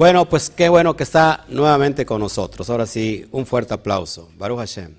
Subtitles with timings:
[0.00, 2.70] Bueno, pues qué bueno que está nuevamente con nosotros.
[2.70, 4.30] Ahora sí, un fuerte aplauso.
[4.38, 4.94] Baruch Hashem.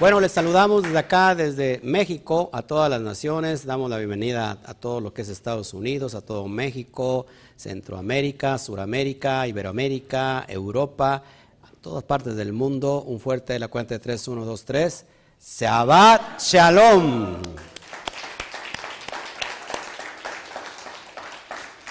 [0.00, 3.64] Bueno, les saludamos desde acá, desde México, a todas las naciones.
[3.64, 9.46] Damos la bienvenida a todo lo que es Estados Unidos, a todo México, Centroamérica, Suramérica,
[9.46, 11.22] Iberoamérica, Europa,
[11.62, 13.02] a todas partes del mundo.
[13.02, 15.04] Un fuerte de la cuenta de 3, 1, 2, 3.
[15.40, 17.36] Shabbat Shalom.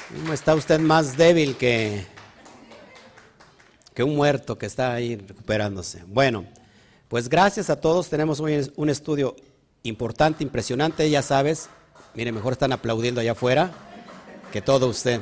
[0.10, 2.05] ¿Cómo está usted más débil que,
[3.94, 6.04] que un muerto que está ahí recuperándose?
[6.08, 6.46] Bueno,
[7.08, 8.10] pues gracias a todos.
[8.10, 9.36] Tenemos hoy un estudio
[9.84, 11.70] importante, impresionante, ya sabes.
[12.16, 13.72] Mire, mejor están aplaudiendo allá afuera
[14.52, 15.22] que todo usted.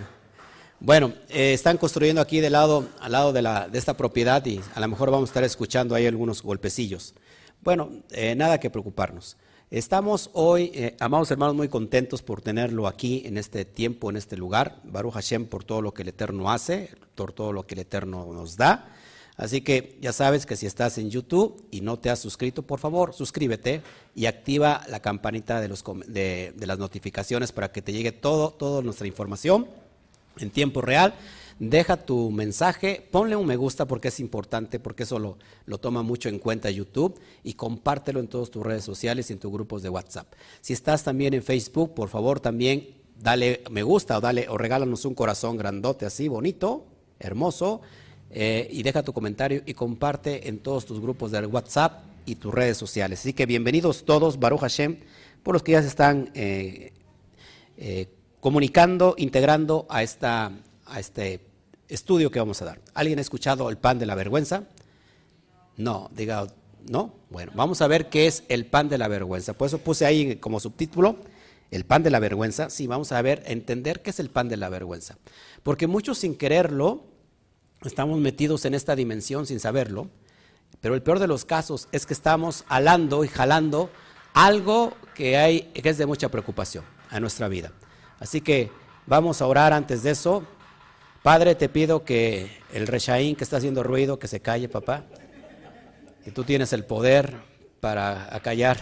[0.80, 4.62] Bueno, eh, están construyendo aquí de lado, al lado de, la, de esta propiedad y
[4.74, 7.14] a lo mejor vamos a estar escuchando ahí algunos golpecillos.
[7.66, 9.38] Bueno, eh, nada que preocuparnos.
[9.72, 14.38] Estamos hoy, eh, amados hermanos, muy contentos por tenerlo aquí en este tiempo, en este
[14.38, 14.80] lugar.
[14.84, 18.32] Baruch Hashem por todo lo que el Eterno hace, por todo lo que el Eterno
[18.32, 18.94] nos da.
[19.36, 22.80] Así que ya sabes que si estás en YouTube y no te has suscrito, por
[22.80, 23.82] favor, suscríbete
[24.14, 28.84] y activa la campanita de, los, de, las notificaciones para que te llegue todo, toda
[28.84, 29.66] nuestra información
[30.38, 31.16] en tiempo real
[31.60, 35.38] deja tu mensaje, ponle un me gusta porque es importante, porque eso lo,
[35.78, 39.52] toma mucho en cuenta YouTube y compártelo en todas tus redes sociales y en tus
[39.52, 40.34] grupos de WhatsApp.
[40.62, 42.88] Si estás también en Facebook, por favor también
[43.22, 46.86] dale me gusta o dale o regálanos un corazón grandote así, bonito,
[47.20, 47.82] hermoso,
[48.32, 52.54] eh, y deja tu comentario y comparte en todos tus grupos de WhatsApp y tus
[52.54, 53.20] redes sociales.
[53.20, 54.98] Así que bienvenidos todos, Baruch Hashem,
[55.44, 56.92] por los que ya se están eh,
[57.78, 58.08] eh,
[58.42, 60.52] comunicando, integrando a esta
[60.86, 61.42] a este
[61.88, 62.82] estudio que vamos a dar.
[62.94, 64.64] ¿Alguien ha escuchado el pan de la vergüenza?
[65.78, 66.48] No, diga,
[66.90, 67.14] no.
[67.30, 69.54] Bueno, vamos a ver qué es el pan de la vergüenza.
[69.54, 71.18] Por eso puse ahí como subtítulo
[71.72, 72.70] el pan de la vergüenza.
[72.70, 75.18] Sí, vamos a ver, entender qué es el pan de la vergüenza.
[75.64, 77.04] Porque muchos sin quererlo
[77.84, 80.10] estamos metidos en esta dimensión sin saberlo.
[80.82, 83.90] Pero el peor de los casos es que estamos alando y jalando
[84.34, 87.72] algo que, hay, que es de mucha preocupación a nuestra vida.
[88.20, 88.72] Así que
[89.08, 90.46] vamos a orar antes de eso.
[91.26, 95.06] Padre, te pido que el Reshaín que está haciendo ruido, que se calle, papá.
[96.24, 97.38] Que tú tienes el poder
[97.80, 98.78] para acallar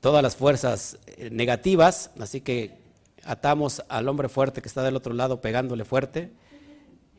[0.00, 2.10] todas las fuerzas eh, negativas.
[2.18, 2.80] Así que
[3.22, 6.32] atamos al hombre fuerte que está del otro lado pegándole fuerte.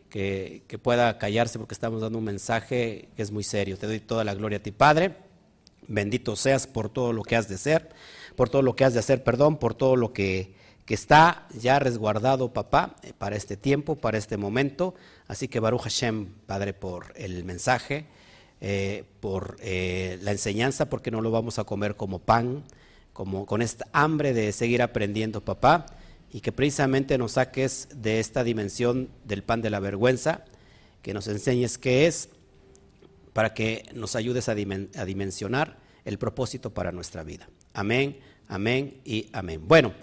[0.10, 3.78] Que, que pueda callarse porque estamos dando un mensaje que es muy serio.
[3.78, 5.16] Te doy toda la gloria a ti, Padre.
[5.88, 7.88] Bendito seas por todo lo que has de ser,
[8.36, 11.80] por todo lo que has de hacer, perdón, por todo lo que que está ya
[11.80, 14.96] resguardado, papá, para este tiempo, para este momento.
[15.28, 18.08] Así que Baruch Hashem, Padre, por el mensaje,
[18.60, 22.64] eh, por eh, la enseñanza, porque no lo vamos a comer como pan,
[23.14, 25.86] como con esta hambre de seguir aprendiendo, papá,
[26.32, 30.46] y que precisamente nos saques de esta dimensión del pan de la vergüenza,
[31.02, 32.30] que nos enseñes qué es,
[33.34, 37.50] para que nos ayudes a, a dimensionar el propósito para nuestra vida.
[37.74, 39.62] Amén, amén y amén.
[39.68, 39.94] Bueno.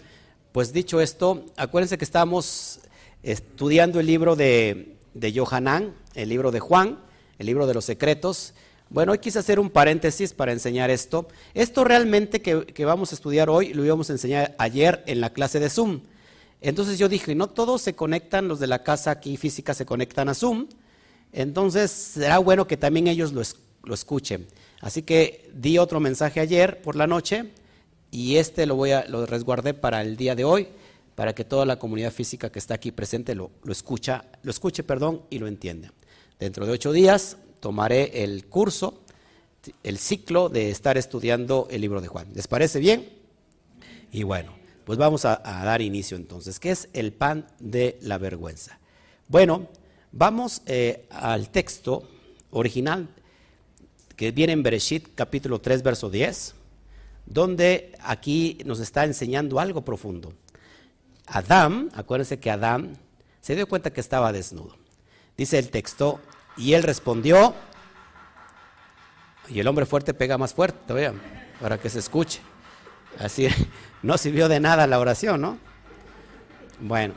[0.52, 2.80] Pues dicho esto, acuérdense que estamos
[3.22, 6.98] estudiando el libro de, de Johanán, el libro de Juan,
[7.38, 8.54] el libro de los secretos.
[8.88, 11.28] Bueno, hoy quise hacer un paréntesis para enseñar esto.
[11.52, 15.34] Esto realmente que, que, vamos a estudiar hoy lo íbamos a enseñar ayer en la
[15.34, 16.00] clase de Zoom.
[16.62, 20.30] Entonces yo dije, no todos se conectan, los de la casa aquí física se conectan
[20.30, 20.66] a Zoom.
[21.30, 23.42] Entonces será bueno que también ellos lo,
[23.84, 24.46] lo escuchen.
[24.80, 27.52] Así que di otro mensaje ayer por la noche
[28.10, 30.68] y este lo voy a lo resguardé para el día de hoy
[31.14, 34.84] para que toda la comunidad física que está aquí presente lo, lo escucha, lo escuche,
[34.84, 35.92] perdón, y lo entienda.
[36.38, 39.02] Dentro de ocho días tomaré el curso,
[39.82, 42.28] el ciclo de estar estudiando el libro de Juan.
[42.34, 43.08] ¿Les parece bien?
[44.12, 44.54] Y bueno,
[44.84, 46.60] pues vamos a, dar inicio entonces.
[46.60, 48.78] ¿Qué es el pan de la vergüenza?
[49.26, 49.66] Bueno,
[50.12, 52.08] vamos eh, al texto
[52.52, 53.08] original
[54.14, 56.54] que viene en Bereshit capítulo 3, verso 10
[57.28, 60.32] donde aquí nos está enseñando algo profundo.
[61.26, 62.96] Adán, acuérdense que Adán
[63.42, 64.76] se dio cuenta que estaba desnudo.
[65.36, 66.20] Dice el texto,
[66.56, 67.54] y él respondió,
[69.48, 71.20] y el hombre fuerte pega más fuerte, vean,
[71.60, 72.40] para que se escuche.
[73.18, 73.46] Así
[74.02, 75.58] no sirvió de nada la oración, ¿no?
[76.80, 77.14] Bueno,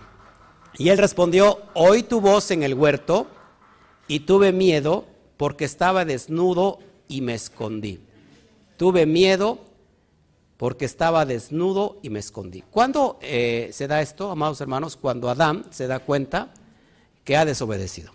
[0.77, 3.27] y él respondió, oí tu voz en el huerto
[4.07, 5.07] y tuve miedo
[5.37, 8.01] porque estaba desnudo y me escondí.
[8.77, 9.70] Tuve miedo
[10.61, 12.61] porque estaba desnudo y me escondí.
[12.61, 14.95] ¿Cuándo eh, se da esto, amados hermanos?
[14.95, 16.53] Cuando Adán se da cuenta
[17.23, 18.11] que ha desobedecido.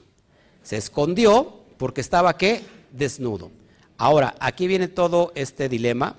[0.62, 2.62] Se escondió porque estaba qué?
[2.92, 3.50] Desnudo.
[3.98, 6.18] Ahora, aquí viene todo este dilema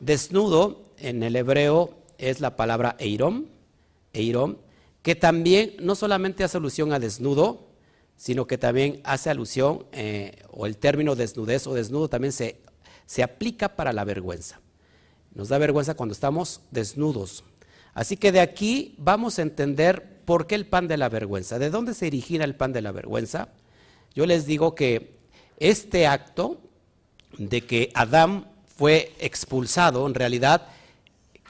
[0.00, 3.44] Desnudo en el hebreo es la palabra eirom,
[4.14, 4.56] eirom,
[5.02, 7.68] que también no solamente hace alusión a desnudo,
[8.16, 12.56] sino que también hace alusión, eh, o el término desnudez o desnudo también se,
[13.04, 14.61] se aplica para la vergüenza.
[15.34, 17.44] Nos da vergüenza cuando estamos desnudos.
[17.94, 21.58] Así que de aquí vamos a entender por qué el pan de la vergüenza.
[21.58, 23.48] ¿De dónde se origina el pan de la vergüenza?
[24.14, 25.14] Yo les digo que
[25.58, 26.60] este acto
[27.38, 28.46] de que Adán
[28.76, 30.68] fue expulsado, en realidad,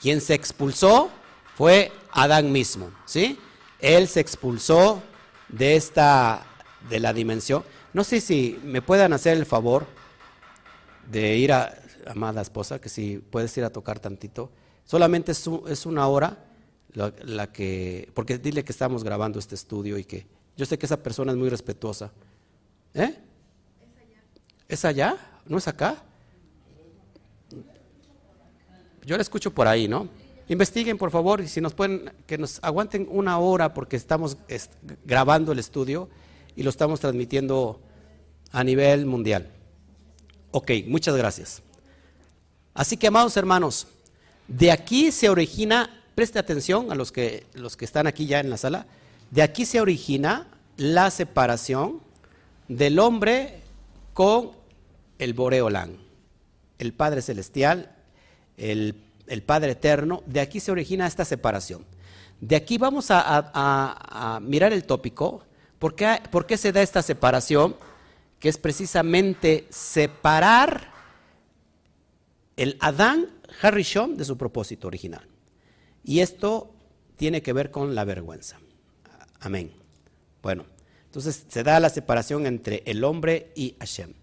[0.01, 1.11] quien se expulsó
[1.57, 3.39] fue Adán mismo, ¿sí?
[3.81, 5.03] Él se expulsó
[5.49, 6.47] de esta,
[6.89, 7.65] de la dimensión.
[7.93, 9.87] No sé si me puedan hacer el favor
[11.11, 14.51] de ir a, amada esposa, que si puedes ir a tocar tantito.
[14.85, 16.45] Solamente es, una hora
[16.93, 20.27] la, que, porque dile que estamos grabando este estudio y que
[20.57, 22.13] yo sé que esa persona es muy respetuosa.
[22.95, 23.17] ¿Eh?
[24.69, 25.17] ¿Es allá?
[25.47, 26.03] ¿No es acá?
[29.05, 30.09] Yo la escucho por ahí, ¿no?
[30.49, 34.37] Investiguen, por favor, y si nos pueden, que nos aguanten una hora porque estamos
[35.05, 36.09] grabando el estudio
[36.55, 37.81] y lo estamos transmitiendo
[38.51, 39.51] a nivel mundial.
[40.51, 41.63] Ok, muchas gracias.
[42.75, 43.87] Así que, amados hermanos,
[44.49, 48.51] de aquí se origina, preste atención a los que, los que están aquí ya en
[48.51, 48.87] la sala,
[49.31, 50.47] de aquí se origina
[50.77, 52.01] la separación
[52.69, 53.61] del hombre
[54.15, 54.53] con
[55.19, 55.97] el Boreolán,
[56.79, 57.95] el Padre Celestial,
[58.57, 58.95] el,
[59.47, 60.23] Padre Eterno.
[60.27, 61.85] De aquí se origina esta separación.
[62.41, 65.45] De aquí vamos a, mirar el tópico.
[65.79, 67.77] ¿Por qué, ¿Por qué se da esta separación?
[68.39, 70.92] Que es precisamente separar
[72.57, 73.29] el Adán
[73.61, 75.27] Harrison de su propósito original.
[76.05, 76.75] Y esto
[77.17, 78.59] tiene que ver con la vergüenza.
[79.41, 79.73] Amén.
[80.43, 80.67] Bueno,
[81.05, 84.15] entonces se da la separación entre el hombre y Hashem.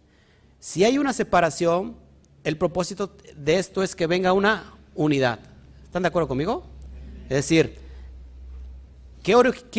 [0.59, 1.95] Si hay una separación,
[2.43, 5.39] el propósito de esto es que venga una unidad.
[5.83, 6.65] ¿Están de acuerdo conmigo?
[7.23, 7.77] Es decir,
[9.23, 9.35] ¿qué,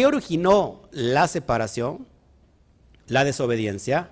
[0.06, 2.06] originó la separación?
[3.06, 4.10] La desobediencia,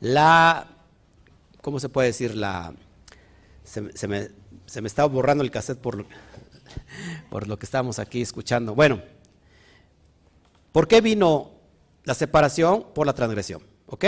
[0.00, 0.66] la,
[1.60, 2.34] ¿cómo se puede decir?
[2.34, 2.74] La,
[3.72, 4.28] se, me,
[4.66, 6.04] se me estaba borrando el cassette por,
[7.30, 8.74] por lo que estábamos aquí escuchando.
[8.74, 9.00] Bueno,
[10.72, 11.52] ¿por qué vino
[12.04, 12.86] la separación?
[12.94, 13.62] Por la transgresión.
[13.86, 14.04] ¿Ok?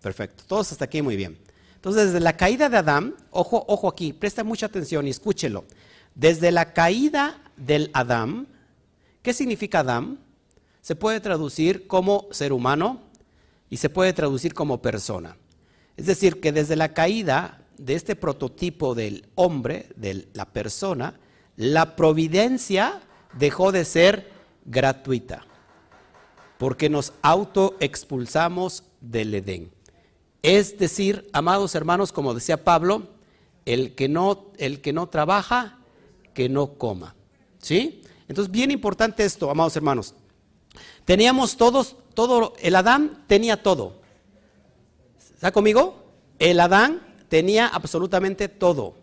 [0.00, 0.44] Perfecto.
[0.46, 1.38] Todos hasta aquí muy bien.
[1.74, 5.64] Entonces, desde la caída de Adán, ojo, ojo aquí, presta mucha atención y escúchelo.
[6.14, 8.46] Desde la caída del Adán,
[9.22, 10.20] ¿qué significa Adán?
[10.80, 13.02] Se puede traducir como ser humano
[13.68, 15.36] y se puede traducir como persona.
[15.96, 21.18] Es decir, que desde la caída de este prototipo del hombre, de la persona,
[21.56, 23.00] la providencia
[23.38, 24.30] dejó de ser
[24.64, 25.46] gratuita,
[26.58, 29.70] porque nos autoexpulsamos del Edén.
[30.42, 33.08] Es decir, amados hermanos, como decía Pablo,
[33.64, 35.78] el que no, el que no trabaja,
[36.34, 37.14] que no coma.
[37.58, 38.02] ¿Sí?
[38.28, 40.14] Entonces, bien importante esto, amados hermanos.
[41.04, 44.00] Teníamos todos, todo, el Adán tenía todo.
[45.34, 46.04] ¿Está conmigo?
[46.38, 48.94] El Adán tenía absolutamente todo.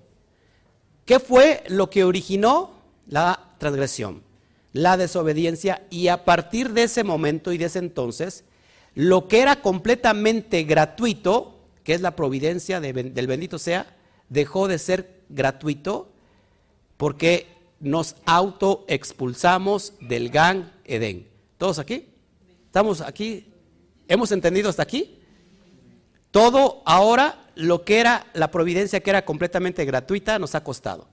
[1.05, 2.71] ¿Qué fue lo que originó
[3.07, 4.23] la transgresión?
[4.73, 8.43] La desobediencia y a partir de ese momento y de ese entonces,
[8.93, 13.95] lo que era completamente gratuito, que es la providencia del bendito sea,
[14.29, 16.09] dejó de ser gratuito
[16.97, 17.47] porque
[17.79, 21.27] nos autoexpulsamos del Gan Edén.
[21.57, 22.07] ¿Todos aquí?
[22.65, 23.47] ¿Estamos aquí?
[24.07, 25.19] ¿Hemos entendido hasta aquí?
[26.31, 31.07] Todo ahora, lo que era la providencia que era completamente gratuita, nos ha costado.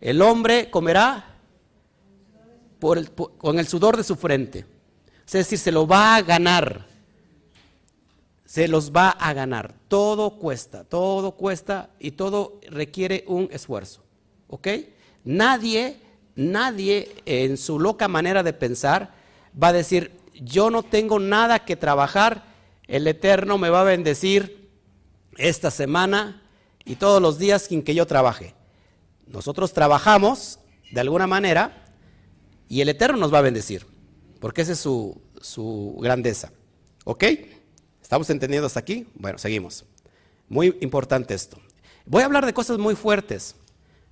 [0.00, 1.34] El hombre comerá
[2.78, 4.64] con el sudor de su frente.
[5.26, 6.86] Es decir, se lo va a ganar
[8.48, 9.74] se los va a ganar.
[9.88, 14.02] Todo cuesta, todo cuesta y todo requiere un esfuerzo.
[14.46, 14.68] ¿Ok?
[15.22, 15.98] Nadie,
[16.34, 19.12] nadie en su loca manera de pensar
[19.62, 22.44] va a decir, yo no tengo nada que trabajar,
[22.86, 24.57] el Eterno me va a bendecir
[25.38, 26.42] esta semana
[26.84, 28.54] y todos los días sin que yo trabaje.
[29.26, 30.58] Nosotros trabajamos
[30.90, 31.84] de alguna manera
[32.68, 33.86] y el Eterno nos va a bendecir,
[34.40, 36.52] porque esa es su, su grandeza.
[37.04, 37.24] ¿Ok?
[38.02, 39.06] ¿Estamos entendiendo hasta aquí?
[39.14, 39.84] Bueno, seguimos.
[40.48, 41.58] Muy importante esto.
[42.06, 43.54] Voy a hablar de cosas muy fuertes.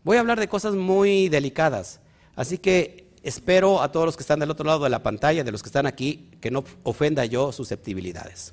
[0.05, 2.01] Voy a hablar de cosas muy delicadas.
[2.35, 5.51] Así que espero a todos los que están del otro lado de la pantalla, de
[5.51, 8.53] los que están aquí, que no ofenda yo susceptibilidades.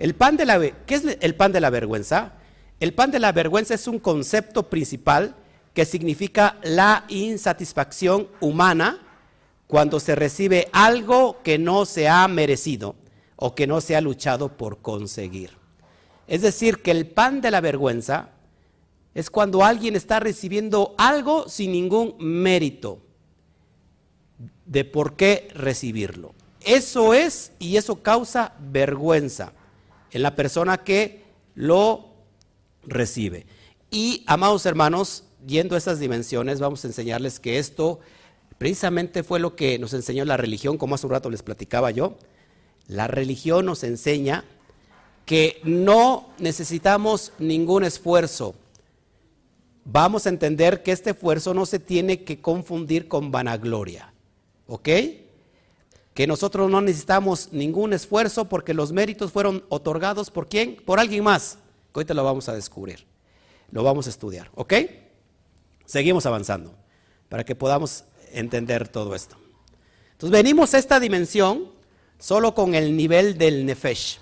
[0.00, 2.32] El pan de la, ¿Qué es el pan de la vergüenza?
[2.80, 5.36] El pan de la vergüenza es un concepto principal
[5.74, 8.98] que significa la insatisfacción humana
[9.66, 12.96] cuando se recibe algo que no se ha merecido
[13.36, 15.50] o que no se ha luchado por conseguir.
[16.26, 18.30] Es decir, que el pan de la vergüenza
[19.12, 23.02] es cuando alguien está recibiendo algo sin ningún mérito
[24.64, 26.32] de por qué recibirlo.
[26.62, 29.52] Eso es y eso causa vergüenza
[30.12, 31.24] en la persona que
[31.54, 32.10] lo
[32.84, 33.46] recibe.
[33.90, 38.00] Y, amados hermanos, yendo a esas dimensiones, vamos a enseñarles que esto
[38.58, 42.16] precisamente fue lo que nos enseñó la religión, como hace un rato les platicaba yo.
[42.86, 44.44] La religión nos enseña
[45.24, 48.54] que no necesitamos ningún esfuerzo.
[49.84, 54.12] Vamos a entender que este esfuerzo no se tiene que confundir con vanagloria.
[54.66, 54.88] ¿Ok?
[56.14, 60.76] Que nosotros no necesitamos ningún esfuerzo porque los méritos fueron otorgados por quién?
[60.84, 61.58] Por alguien más.
[61.92, 63.06] Que ahorita lo vamos a descubrir.
[63.70, 64.50] Lo vamos a estudiar.
[64.54, 64.74] ¿Ok?
[65.86, 66.74] Seguimos avanzando
[67.28, 69.36] para que podamos entender todo esto.
[70.12, 71.70] Entonces venimos a esta dimensión
[72.18, 74.18] solo con el nivel del nefesh.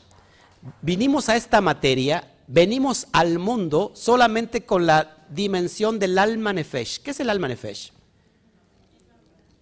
[0.82, 7.00] Vinimos a esta materia, venimos al mundo solamente con la dimensión del alma nefesh.
[7.00, 7.92] ¿Qué es el alma nefesh?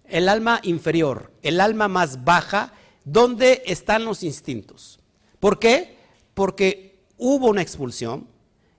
[0.09, 2.73] El alma inferior, el alma más baja,
[3.03, 4.99] donde están los instintos.
[5.39, 5.97] ¿Por qué?
[6.33, 8.27] Porque hubo una expulsión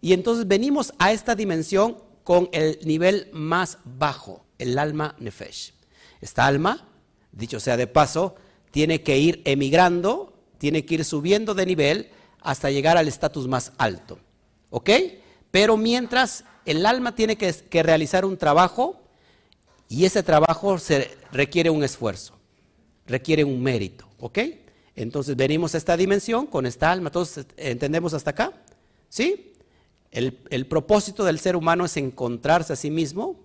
[0.00, 5.72] y entonces venimos a esta dimensión con el nivel más bajo el alma nefesh.
[6.20, 6.86] Esta alma,
[7.32, 8.34] dicho sea de paso,
[8.70, 13.72] tiene que ir emigrando, tiene que ir subiendo de nivel hasta llegar al estatus más
[13.78, 14.18] alto.
[14.70, 14.90] ¿Ok?
[15.50, 19.00] Pero mientras el alma tiene que, realizar un trabajo
[19.88, 22.38] y ese trabajo se requiere un esfuerzo,
[23.06, 24.06] requiere un mérito.
[24.20, 24.38] ¿Ok?
[24.94, 27.10] Entonces venimos a esta dimensión con esta alma.
[27.10, 28.52] ¿Todos entendemos hasta acá?
[29.08, 29.44] ¿Sí?
[30.10, 33.36] el propósito del ser humano es encontrarse a sí mismo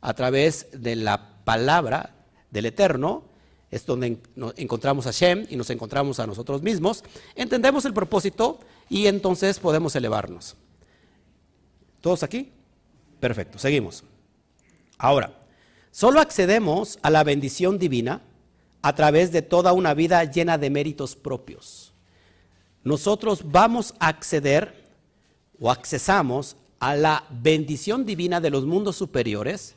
[0.00, 2.14] a través de la palabra
[2.50, 3.24] del Eterno,
[3.70, 4.18] es donde
[4.56, 7.02] encontramos a Shem y nos encontramos a nosotros mismos,
[7.34, 10.56] entendemos el propósito y entonces podemos elevarnos.
[12.00, 12.52] ¿Todos aquí?
[13.18, 14.04] Perfecto, seguimos.
[14.98, 15.32] Ahora,
[15.94, 18.20] solo accedemos a la bendición divina
[18.82, 21.92] a través de toda una vida llena de méritos propios.
[22.82, 24.90] Nosotros vamos a acceder
[25.60, 29.76] o accesamos a la bendición divina de los mundos superiores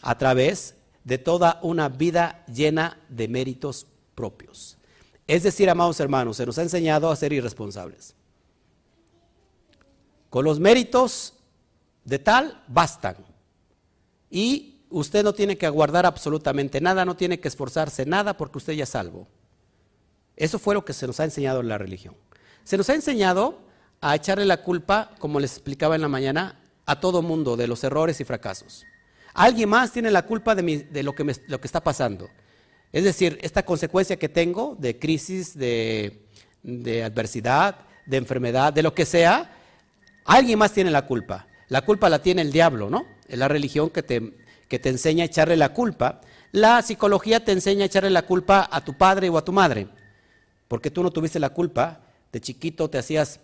[0.00, 4.76] a través de toda una vida llena de méritos propios.
[5.28, 8.16] Es decir, amados hermanos, se nos ha enseñado a ser irresponsables.
[10.28, 11.34] Con los méritos
[12.04, 13.18] de tal bastan.
[14.28, 18.74] Y usted no tiene que aguardar absolutamente nada, no tiene que esforzarse nada porque usted
[18.74, 19.26] ya es salvo.
[20.36, 22.14] Eso fue lo que se nos ha enseñado en la religión.
[22.64, 23.58] Se nos ha enseñado
[24.00, 27.84] a echarle la culpa, como les explicaba en la mañana, a todo mundo de los
[27.84, 28.84] errores y fracasos.
[29.34, 31.26] Alguien más tiene la culpa de, lo, que
[31.62, 32.28] está pasando.
[32.92, 36.20] Es decir, esta consecuencia que tengo de crisis, de,
[37.04, 39.50] adversidad, de enfermedad, de lo que sea,
[40.24, 41.46] alguien más tiene la culpa.
[41.68, 43.06] La culpa la tiene el diablo, ¿no?
[43.28, 44.34] Es la religión que te,
[44.72, 46.22] que te enseña a echarle la culpa.
[46.50, 49.86] La psicología te enseña a echarle la culpa a tu padre o a tu madre,
[50.66, 52.00] porque tú no tuviste la culpa.
[52.32, 53.40] De chiquito te hacías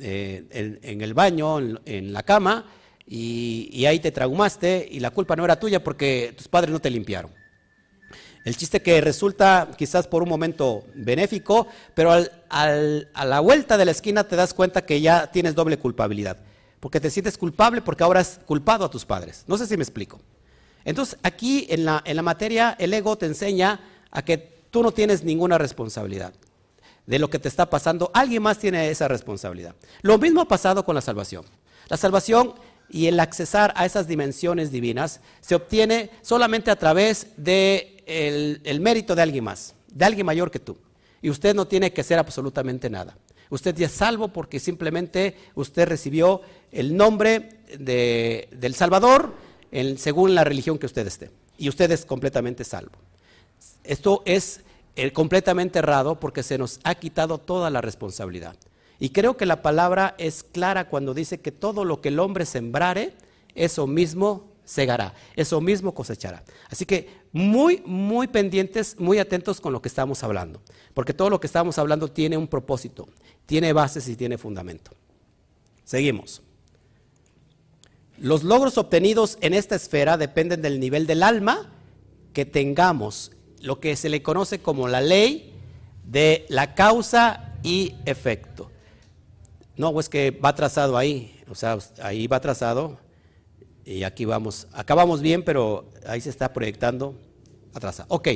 [0.00, 2.66] eh, en, el baño, en la cama,
[3.06, 6.90] y, ahí te traumaste y la culpa no era tuya porque tus padres no te
[6.90, 7.30] limpiaron.
[8.44, 13.92] El chiste que resulta quizás por un momento benéfico, pero a la vuelta de la
[13.92, 16.38] esquina te das cuenta que ya tienes doble culpabilidad,
[16.80, 19.44] porque te sientes culpable porque ahora has culpado a tus padres.
[19.46, 20.20] No sé si me explico.
[20.84, 24.38] Entonces aquí en la, en la materia el ego te enseña a que
[24.70, 26.32] tú no tienes ninguna responsabilidad
[27.06, 29.74] de lo que te está pasando, alguien más tiene esa responsabilidad.
[30.02, 31.44] Lo mismo ha pasado con la salvación.
[31.88, 32.54] La salvación
[32.88, 38.80] y el accesar a esas dimensiones divinas se obtiene solamente a través del de el
[38.80, 40.76] mérito de alguien más, de alguien mayor que tú.
[41.20, 43.16] Y usted no tiene que hacer absolutamente nada.
[43.50, 49.34] Usted ya es salvo porque simplemente usted recibió el nombre de, del Salvador
[49.96, 51.30] según la religión que usted esté.
[51.58, 52.92] Y usted es completamente salvo.
[53.84, 54.60] Esto es
[54.96, 58.56] eh, completamente errado porque se nos ha quitado toda la responsabilidad.
[58.98, 62.46] Y creo que la palabra es clara cuando dice que todo lo que el hombre
[62.46, 63.14] sembrare,
[63.54, 66.44] eso mismo segará, eso mismo cosechará.
[66.68, 70.60] Así que muy, muy pendientes, muy atentos con lo que estamos hablando,
[70.94, 73.08] porque todo lo que estamos hablando tiene un propósito,
[73.46, 74.92] tiene bases y tiene fundamento.
[75.84, 76.42] Seguimos.
[78.18, 81.72] Los logros obtenidos en esta esfera dependen del nivel del alma
[82.32, 85.52] que tengamos, lo que se le conoce como la ley
[86.04, 88.70] de la causa y efecto.
[89.76, 92.98] No, es que va trazado ahí, o sea, ahí va trazado
[93.84, 97.14] y aquí vamos, acabamos bien, pero ahí se está proyectando
[97.74, 98.06] atrasado.
[98.10, 98.28] Ok,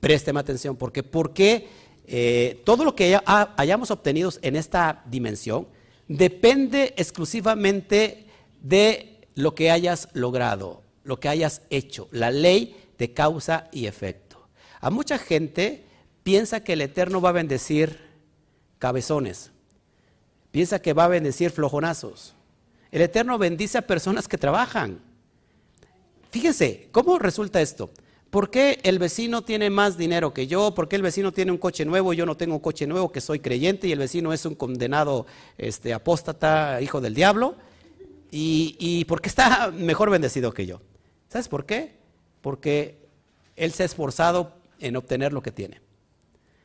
[0.00, 1.68] présteme atención, porque porque
[2.06, 5.66] eh, todo lo que hayamos obtenido en esta dimensión
[6.06, 8.26] depende exclusivamente
[8.62, 14.48] de lo que hayas logrado, lo que hayas hecho, la ley de causa y efecto.
[14.80, 15.84] A mucha gente
[16.22, 17.98] piensa que el Eterno va a bendecir
[18.78, 19.50] cabezones,
[20.50, 22.34] piensa que va a bendecir flojonazos.
[22.90, 25.00] El Eterno bendice a personas que trabajan.
[26.30, 27.90] Fíjense, ¿cómo resulta esto?
[28.30, 30.74] ¿Por qué el vecino tiene más dinero que yo?
[30.74, 33.12] ¿Por qué el vecino tiene un coche nuevo y yo no tengo un coche nuevo
[33.12, 35.26] que soy creyente y el vecino es un condenado
[35.56, 37.54] este, apóstata, hijo del diablo?
[38.36, 40.80] ¿Y, ¿Y por qué está mejor bendecido que yo?
[41.28, 41.94] ¿Sabes por qué?
[42.40, 42.98] Porque
[43.54, 45.80] él se ha esforzado en obtener lo que tiene.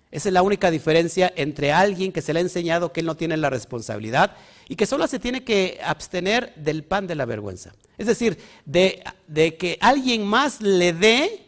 [0.10, 3.16] Esa es la única diferencia entre alguien que se le ha enseñado que él no
[3.16, 4.36] tiene la responsabilidad
[4.68, 7.74] y que solo se tiene que abstener del pan de la vergüenza.
[8.00, 11.46] Es decir, de, de que alguien más le dé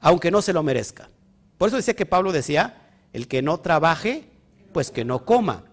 [0.00, 1.08] aunque no se lo merezca.
[1.56, 4.28] Por eso decía que Pablo decía, el que no trabaje,
[4.74, 5.64] pues que no coma.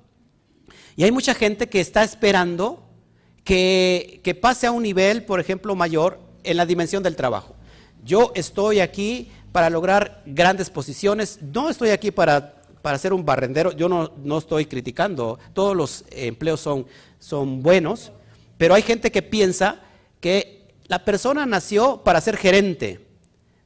[0.95, 2.86] Y hay mucha gente que está esperando
[3.47, 7.55] que, pase a un nivel, por ejemplo, mayor en la dimensión del trabajo.
[8.03, 13.71] Yo estoy aquí para lograr grandes posiciones, no estoy aquí para, para ser un barrendero,
[13.71, 16.87] yo no, no, estoy criticando, todos los empleos son,
[17.19, 18.11] son buenos,
[18.57, 19.81] pero hay gente que piensa
[20.19, 23.07] que la persona nació para ser gerente,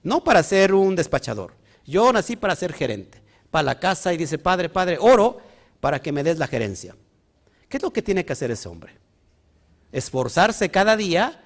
[0.04, 1.56] no para ser un despachador.
[1.88, 3.20] Yo nací para ser gerente,
[3.50, 5.40] para la casa y dice, padre, padre, oro
[5.80, 6.96] para que me des la gerencia.
[7.68, 9.02] ¿Qué es lo que tiene que hacer ese hombre?
[9.92, 11.44] Esforzarse cada día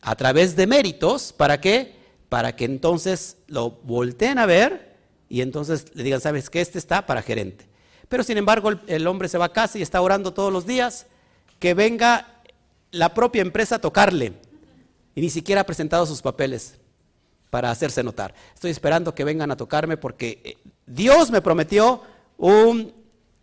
[0.00, 1.96] a través de méritos, ¿para qué?
[2.28, 4.96] Para que entonces lo volteen a ver
[5.28, 6.60] y entonces le digan, ¿sabes qué?
[6.60, 7.66] Este está para gerente.
[8.08, 11.06] Pero sin embargo el, hombre se va a casa y está orando todos los días
[11.58, 12.40] que venga
[12.92, 14.34] la propia empresa a tocarle
[15.14, 16.74] y ni siquiera ha presentado sus papeles
[17.50, 18.34] para hacerse notar.
[18.54, 20.56] Estoy esperando que vengan a tocarme porque eh,
[20.86, 22.02] Dios me prometió
[22.36, 22.92] un,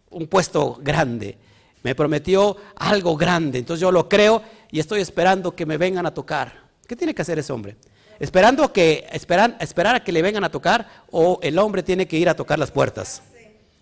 [0.10, 1.38] un puesto grande,
[1.84, 6.14] me prometió algo grande, entonces yo lo creo y estoy esperando que me vengan a
[6.14, 6.64] tocar.
[6.88, 7.76] ¿Qué tiene que hacer ese hombre?
[8.20, 12.18] Esperando que, esperan, esperar a que le vengan a tocar o el hombre tiene que
[12.18, 13.22] ir a tocar las puertas.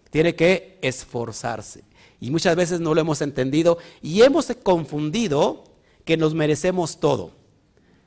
[0.10, 1.84] Tiene que esforzarse.
[2.20, 5.64] Y muchas veces no lo hemos entendido y hemos confundido
[6.06, 7.32] que nos merecemos todo.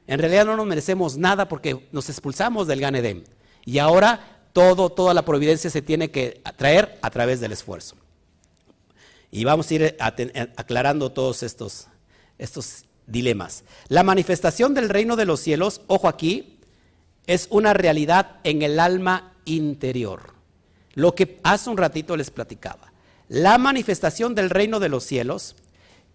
[0.06, 3.24] En realidad no nos merecemos nada porque nos expulsamos del Gan Eden.
[3.64, 7.96] Y ahora todo, toda la providencia se tiene que traer a través del esfuerzo.
[9.34, 11.88] Y vamos a ir aclarando todos estos,
[12.38, 13.64] estos dilemas.
[13.88, 16.60] La manifestación del reino de los cielos, ojo aquí,
[17.26, 20.34] es una realidad en el alma interior.
[20.94, 22.92] Lo que hace un ratito les platicaba.
[23.28, 25.56] La manifestación del reino de los cielos,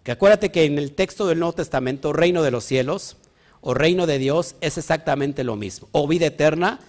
[0.02, 3.18] que acuérdate que en el texto del Nuevo Testamento, reino de los cielos,
[3.60, 5.90] o reino de Dios es exactamente lo mismo.
[5.92, 6.80] O vida eterna,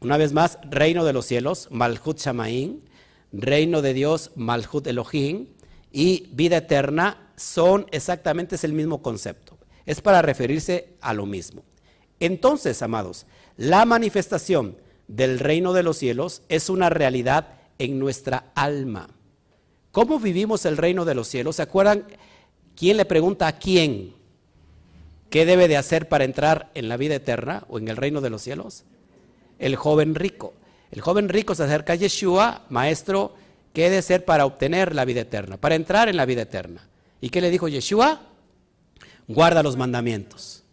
[0.00, 2.80] una vez más, reino de los cielos, Malhut Shamaim,
[3.32, 5.46] reino de Dios, Malhut Elohim,
[5.92, 9.58] y vida eterna son exactamente es el mismo concepto.
[9.84, 11.62] Es para referirse a lo mismo.
[12.20, 13.26] Entonces, amados,
[13.56, 14.76] la manifestación
[15.08, 19.08] del reino de los cielos es una realidad en nuestra alma.
[19.90, 21.56] ¿Cómo vivimos el reino de los cielos?
[21.56, 22.04] ¿Se acuerdan
[22.76, 24.14] quién le pregunta a quién?
[25.28, 28.30] ¿Qué debe de hacer para entrar en la vida eterna o en el reino de
[28.30, 28.84] los cielos?
[29.58, 30.54] El joven rico.
[30.90, 33.34] El joven rico se acerca a Yeshua, maestro,
[33.72, 36.88] ¿qué debe hacer para obtener la vida eterna, para entrar en la vida eterna?
[37.20, 38.20] ¿Y qué le dijo Yeshua?
[39.28, 40.64] Guarda los mandamientos.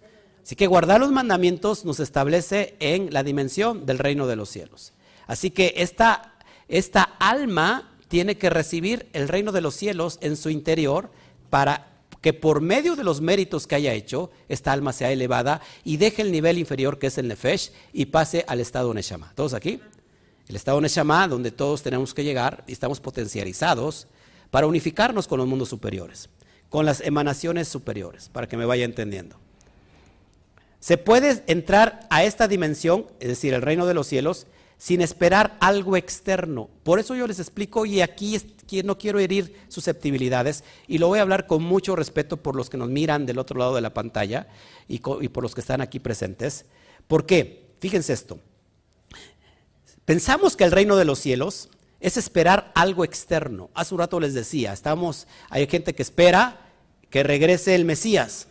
[0.44, 4.94] Así que guardar los mandamientos nos establece en la dimensión del reino de los cielos.
[5.28, 6.34] Así que esta,
[6.68, 11.12] esta alma tiene que recibir el reino de los cielos en su interior
[11.52, 11.90] para
[12.22, 16.24] que por medio de los méritos que haya hecho, esta alma sea elevada y deje
[16.24, 19.32] el nivel inferior que es el Nefesh y pase al estado Neshama.
[19.36, 19.80] ¿Todos aquí?
[20.50, 24.08] El estado Neshama, donde todos tenemos que llegar y estamos potencializados
[24.50, 26.28] para unificarnos con los mundos superiores,
[26.70, 29.38] con las emanaciones superiores, para que me vaya entendiendo.
[30.80, 34.48] Se puede entrar a esta dimensión, es decir, el reino de los cielos,
[34.80, 36.68] sin esperar algo externo.
[36.82, 38.42] Por eso yo les explico y aquí
[38.84, 42.78] no quiero herir susceptibilidades y lo voy a hablar con mucho respeto por los que
[42.78, 44.48] nos miran del otro lado de la pantalla
[44.88, 46.66] y, por los que están aquí presentes.
[47.08, 47.68] ¿Por qué?
[47.80, 48.40] Fíjense esto.
[50.10, 51.70] Pensamos que el reino de los cielos
[52.00, 53.70] es esperar algo externo.
[53.76, 56.62] Hace un rato les decía, estamos, hay gente que espera
[57.12, 58.48] que regrese el Mesías.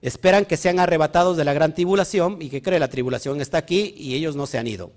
[0.00, 3.92] Esperan que sean arrebatados de la gran tribulación y que cree la tribulación está aquí
[3.94, 4.90] y ellos no se han ido.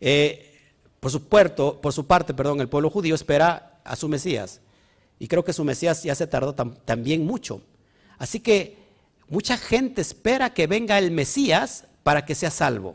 [0.00, 0.56] Eh,
[1.00, 4.60] por, su puerto, por su parte, perdón, el pueblo judío espera a su Mesías.
[5.18, 7.60] Y creo que su Mesías ya se tardó también mucho.
[8.18, 8.76] Así que
[9.28, 12.94] mucha gente espera que venga el Mesías para que sea salvo,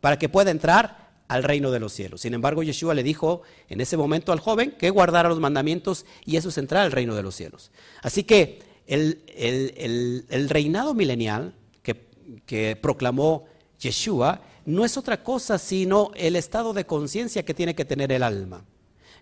[0.00, 2.20] para que pueda entrar al reino de los cielos.
[2.20, 6.36] Sin embargo, Yeshua le dijo en ese momento al joven que guardara los mandamientos y
[6.36, 7.70] eso es entrar al reino de los cielos.
[8.02, 11.54] Así que el, reinado milenial
[12.46, 13.44] que, proclamó
[13.78, 18.22] Yeshua no es otra cosa sino el estado de conciencia que tiene que tener el
[18.22, 18.64] alma.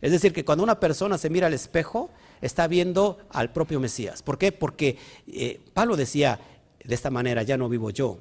[0.01, 2.11] Es decir, que cuando una persona se mira al espejo,
[2.41, 4.23] está viendo al propio Mesías.
[4.23, 4.51] ¿Por qué?
[4.51, 6.41] Porque eh, Pablo decía
[6.83, 8.19] de esta manera, ya no vivo yo,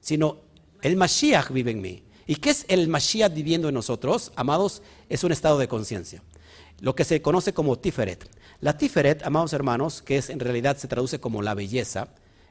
[0.00, 0.38] sino
[0.82, 2.05] el Mashiach vive en mí.
[2.26, 4.32] ¿Y qué es el Mashiach viviendo en nosotros?
[4.34, 6.22] Amados, es un estado de conciencia.
[6.80, 8.28] Lo que se conoce como Tiferet.
[8.60, 12.08] La Tiferet, amados hermanos, que es en realidad se traduce como la belleza,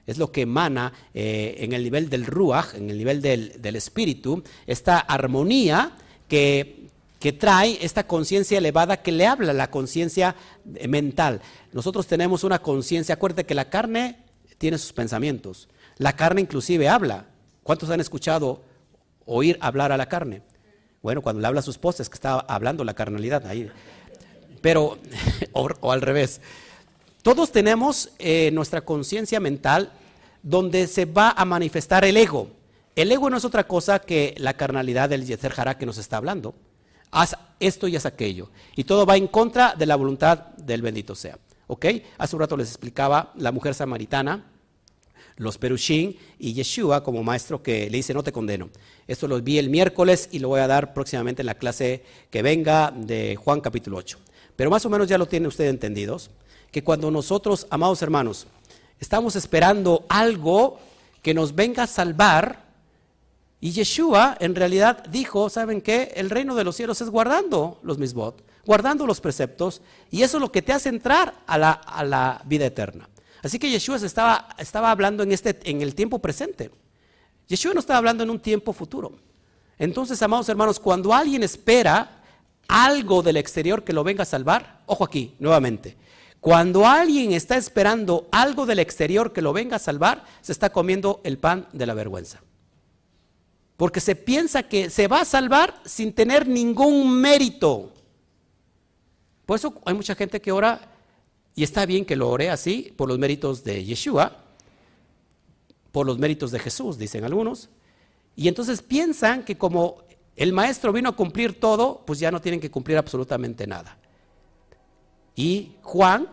[0.07, 4.43] es lo que emana eh, en el nivel del Ruach, en el nivel del, espíritu,
[4.67, 6.87] esta armonía que,
[7.19, 10.35] que trae esta conciencia elevada que le habla la conciencia
[10.87, 11.41] mental.
[11.73, 14.19] Nosotros tenemos una conciencia, acuérdate que la carne
[14.59, 17.25] tiene sus pensamientos, la carne inclusive habla.
[17.63, 18.61] ¿Cuántos han escuchado
[19.25, 20.41] oír hablar a la carne?
[21.01, 23.69] Bueno, cuando le habla a sus esposa que está hablando la carnalidad ahí.
[24.61, 24.97] Pero,
[25.53, 26.41] o al revés.
[27.25, 29.91] Todos tenemos eh, nuestra conciencia mental
[30.43, 32.49] donde se va a manifestar el ego.
[32.95, 36.17] El ego no es otra cosa que la carnalidad del Yetzer Hará que nos está
[36.17, 36.53] hablando.
[37.09, 38.51] Haz esto y haz aquello.
[38.75, 41.39] Y todo va en contra de la voluntad del bendito sea.
[41.65, 41.85] ¿Ok?
[42.19, 44.45] Hace un rato les explicaba la mujer samaritana,
[45.37, 48.69] los perushín y Yeshua como maestro que le dice no te condeno.
[49.07, 52.41] Esto lo vi el miércoles y lo voy a dar próximamente en la clase que
[52.41, 54.17] venga de Juan capítulo 8.
[54.55, 56.31] Pero más o menos ya lo tienen ustedes entendidos
[56.71, 58.47] que cuando nosotros, amados hermanos,
[58.99, 60.79] estamos esperando algo
[61.21, 62.65] que nos venga a salvar,
[63.59, 66.11] y Yeshua en realidad dijo, ¿saben qué?
[66.15, 70.41] El reino de los cielos es guardando los misbot, guardando los preceptos, y eso es
[70.41, 73.09] lo que te hace entrar a la, a la vida eterna.
[73.45, 76.71] Así que Yeshua estaba, estaba hablando en, este, en el tiempo presente.
[77.47, 79.11] Yeshua no estaba hablando en un tiempo futuro.
[79.77, 82.23] Entonces, amados hermanos, cuando alguien espera
[82.67, 85.95] algo del exterior que lo venga a salvar, ojo aquí, nuevamente,
[86.39, 91.21] cuando alguien está esperando algo del exterior que lo venga a salvar, se está comiendo
[91.23, 92.41] el pan de la vergüenza.
[93.77, 97.93] Porque se piensa que se va a salvar sin tener ningún mérito.
[99.45, 100.94] Por eso hay mucha gente que ora,
[101.55, 104.43] y está bien que lo ore así, por los méritos de Yeshua,
[105.93, 107.69] por los méritos de Jesús, dicen algunos.
[108.35, 110.03] Y entonces piensan que como
[110.35, 113.97] el maestro vino a cumplir todo, pues ya no tienen que cumplir absolutamente nada.
[115.33, 116.27] Y Juan,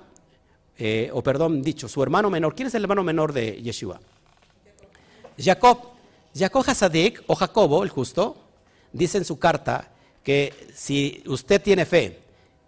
[0.77, 4.01] eh, o perdón, dicho, su hermano menor, ¿quién es el hermano menor de Yeshua?
[5.39, 5.93] Jacob.
[6.35, 8.37] Jacob Hasadik, o Jacobo, el justo,
[8.91, 9.93] dice en su carta
[10.25, 12.21] que si usted tiene fe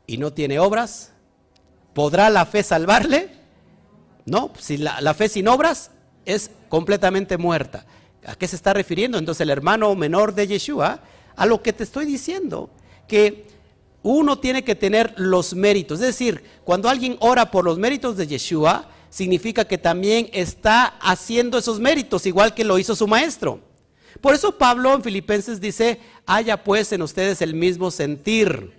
[0.07, 1.14] y no tiene obras,
[1.95, 3.31] ¿podrá la fe salvarle?
[4.27, 5.91] No, si la, fe sin obras
[6.25, 7.87] es completamente muerta.
[8.27, 11.01] ¿A qué se está refiriendo entonces el hermano menor de Yeshua?
[11.37, 12.71] A lo que te estoy diciendo,
[13.07, 13.47] que
[14.03, 16.01] uno tiene que tener los méritos.
[16.01, 21.59] Es decir, cuando alguien ora por los méritos de Yeshua, significa que también está haciendo
[21.59, 23.61] esos méritos, igual que lo hizo su maestro.
[24.21, 28.73] Por eso Pablo en Filipenses dice, haya pues en ustedes el mismo sentir.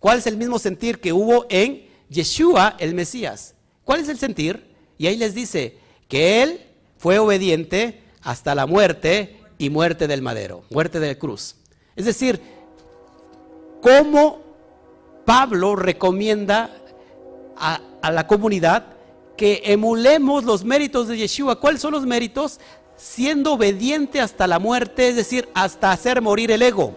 [0.00, 3.54] ¿Cuál es el mismo sentir que hubo en Yeshua, el Mesías?
[3.84, 4.74] ¿Cuál es el sentir?
[4.98, 6.60] Y ahí les dice que él
[6.98, 11.56] fue obediente hasta la muerte y muerte del madero, muerte de cruz.
[11.96, 12.40] Es decir,
[13.80, 14.40] cómo
[15.24, 16.70] Pablo recomienda
[17.56, 18.86] a, la comunidad
[19.36, 21.60] que emulemos los méritos de Yeshua.
[21.60, 22.58] ¿Cuáles son los méritos?
[22.96, 26.94] Siendo obediente hasta la muerte, es decir, hasta hacer morir el ego.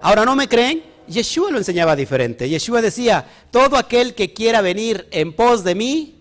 [0.00, 0.82] Ahora, ¿no me creen?
[1.08, 2.48] Yeshua lo enseñaba diferente.
[2.48, 6.18] Yeshua decía, todo aquel que quiera venir en pos de mí,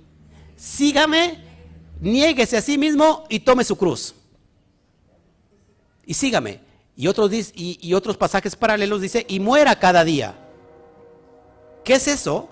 [0.56, 1.44] sígame,
[2.00, 4.16] niéguese a sí mismo y tome su cruz.
[6.06, 6.62] Y sígame.
[6.96, 10.36] Y otros, pasajes paralelos dice, y muera cada día.
[11.84, 12.50] ¿Qué es eso?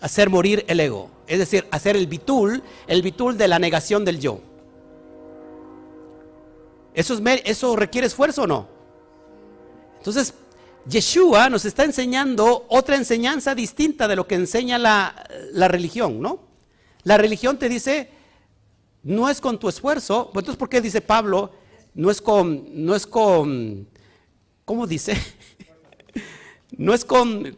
[0.00, 1.10] Hacer morir el ego.
[1.28, 4.40] Es decir, hacer el bitul, el bitul de la negación del yo.
[6.92, 8.68] ¿Eso, es, ¿Eso requiere esfuerzo o no?
[9.98, 10.34] Entonces,
[10.86, 16.40] Yeshua nos está enseñando otra enseñanza distinta de lo que enseña la, la, religión, ¿no?
[17.04, 18.10] La religión te dice,
[19.02, 20.30] no es con tu esfuerzo.
[20.34, 21.52] Entonces, ¿por qué dice Pablo?
[21.94, 23.86] no es con, no es con,
[24.64, 25.16] ¿cómo dice?
[26.76, 27.56] no es con,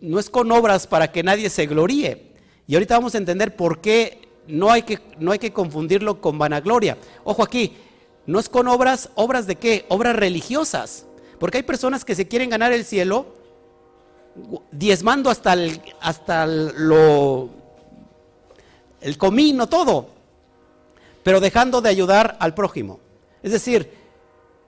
[0.00, 2.32] no es con obras para que nadie se gloríe.
[2.66, 6.38] Y ahorita vamos a entender por qué no hay que, no hay que confundirlo con
[6.38, 6.96] vanagloria.
[7.24, 7.76] Ojo aquí,
[8.26, 9.84] no es con obras, obras de qué?
[9.90, 11.06] Obras religiosas.
[11.38, 13.34] Porque hay personas que se quieren ganar el cielo
[14.70, 17.50] diezmando hasta el, hasta lo,
[19.00, 20.08] el comino, todo,
[21.22, 23.00] pero dejando de ayudar al prójimo.
[23.42, 23.92] Es decir,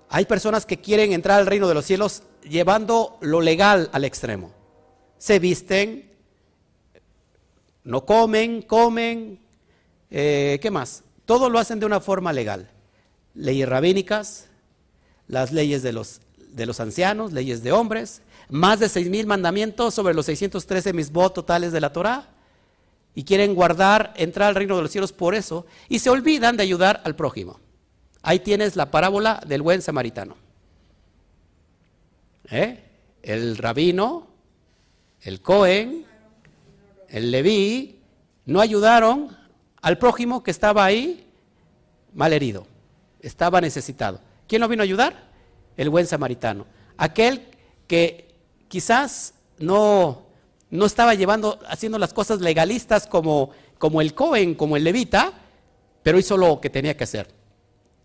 [0.08, 4.52] hay personas que quieren entrar al reino de los cielos llevando lo legal al extremo.
[5.18, 6.06] Se visten
[7.86, 9.38] no comen, comen,
[10.10, 11.04] eh, ¿qué más?
[11.24, 12.68] Todo lo hacen de una forma legal.
[13.32, 14.48] Leyes rabínicas,
[15.28, 16.20] las leyes de los,
[16.56, 21.34] de los ancianos, leyes de hombres, más de seis mil mandamientos sobre los 613 misbot
[21.34, 22.30] totales de la Torah.
[23.14, 25.66] Y quieren guardar, entrar al reino de los cielos por eso.
[25.88, 27.60] Y se olvidan de ayudar al prójimo.
[28.22, 30.36] Ahí tienes la parábola del buen samaritano.
[32.50, 32.82] ¿Eh?
[33.22, 34.26] El rabino,
[35.22, 36.06] el Cohen,
[37.08, 38.00] el Leví,
[38.46, 39.36] no ayudaron
[39.82, 41.26] al prójimo que estaba ahí
[42.14, 42.66] mal herido,
[43.20, 44.20] estaba necesitado.
[44.48, 45.25] ¿Quién lo vino a ayudar?
[45.76, 46.66] El buen samaritano.
[46.96, 47.48] Aquel
[47.86, 48.34] que
[48.68, 50.26] quizás no,
[50.70, 55.32] no estaba llevando, haciendo las cosas legalistas como, como el Cohen, como el levita,
[56.02, 57.28] pero hizo lo que tenía que hacer.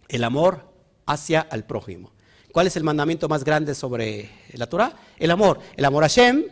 [0.07, 0.65] El amor
[1.05, 2.11] hacia el prójimo.
[2.51, 4.93] ¿Cuál es el mandamiento más grande sobre la Torah?
[5.17, 5.59] El amor.
[5.77, 6.45] El amor a Shem,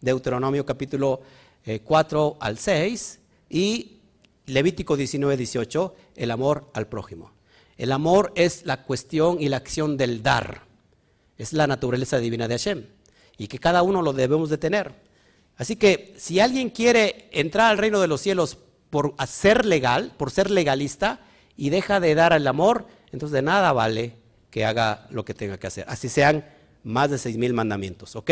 [0.00, 1.20] Deuteronomio capítulo
[1.84, 4.00] 4 eh, al 6, y
[4.46, 7.32] Levítico 19, 18, el amor al prójimo.
[7.82, 10.62] El amor es la cuestión y la acción del dar.
[11.36, 12.84] Es la naturaleza divina de Hashem.
[13.36, 14.94] Y que cada uno lo debemos de tener.
[15.56, 18.56] Así que si alguien quiere entrar al reino de los cielos
[18.88, 21.22] por ser legal, por ser legalista,
[21.56, 24.14] y deja de dar el amor, entonces de nada vale
[24.52, 25.84] que haga lo que tenga que hacer.
[25.88, 26.46] Así sean
[26.84, 28.14] más de seis mil mandamientos.
[28.14, 28.30] ¿Ok?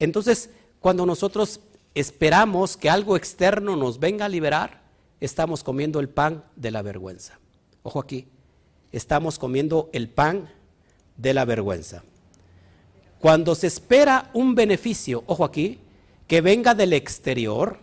[0.00, 0.50] Entonces,
[0.80, 1.60] cuando nosotros
[1.94, 4.82] esperamos que algo externo nos venga a liberar,
[5.20, 7.38] estamos comiendo el pan de la vergüenza.
[7.84, 8.26] Ojo aquí,
[8.92, 10.48] estamos comiendo el pan
[11.16, 12.02] de la vergüenza.
[13.18, 15.78] Cuando se espera un beneficio, ojo aquí,
[16.26, 17.78] que venga del exterior,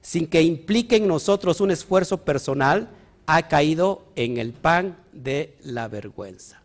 [0.00, 2.90] sin que implique en nosotros un esfuerzo personal,
[3.26, 6.62] ha caído en el pan de la vergüenza.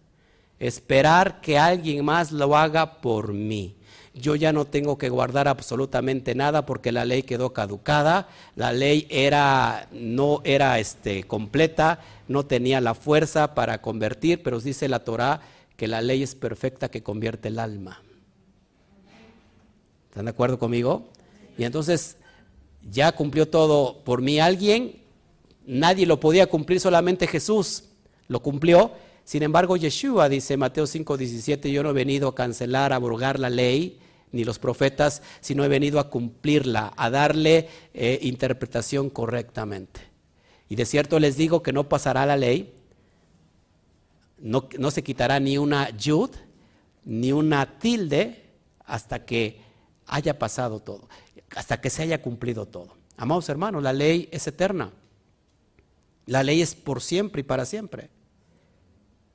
[0.60, 3.76] Esperar que alguien más lo haga por mí
[4.14, 9.08] yo ya no tengo que guardar absolutamente nada porque la ley quedó caducada, la ley
[9.10, 15.42] era, no era este, completa, no tenía la fuerza para convertir, pero dice la Torah
[15.78, 18.02] que la ley es perfecta que convierte el alma.
[20.10, 21.10] ¿Están de acuerdo conmigo?
[21.58, 22.18] Y entonces
[22.90, 25.02] ya cumplió todo por mí alguien,
[25.66, 27.86] nadie lo podía cumplir, solamente Jesús
[28.28, 28.92] lo cumplió.
[29.24, 33.50] Sin embargo, Yeshua dice Mateo 5:17, yo no he venido a cancelar, a abrogar la
[33.50, 34.01] ley,
[34.32, 40.02] ni los profetas, sino he venido a cumplirla, a darle eh, interpretación correctamente.
[40.70, 42.74] Y de cierto les digo que no pasará la ley,
[44.40, 46.32] no, no se quitará ni una yud,
[47.04, 48.46] ni una tilde,
[48.86, 49.62] hasta que
[50.08, 51.08] haya pasado todo,
[51.56, 52.96] hasta que se haya cumplido todo.
[53.18, 54.92] Amados hermanos, la ley es eterna.
[56.26, 58.10] La ley es por siempre y para siempre.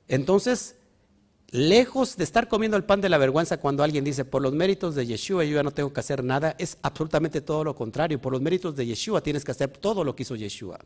[0.07, 0.75] Entonces,
[1.49, 4.95] lejos de estar comiendo el pan de la vergüenza cuando alguien dice, por los méritos
[4.95, 8.21] de Yeshua yo ya no tengo que hacer nada, es absolutamente todo lo contrario.
[8.21, 10.79] Por los méritos de Yeshua tienes que hacer todo lo que hizo Yeshua.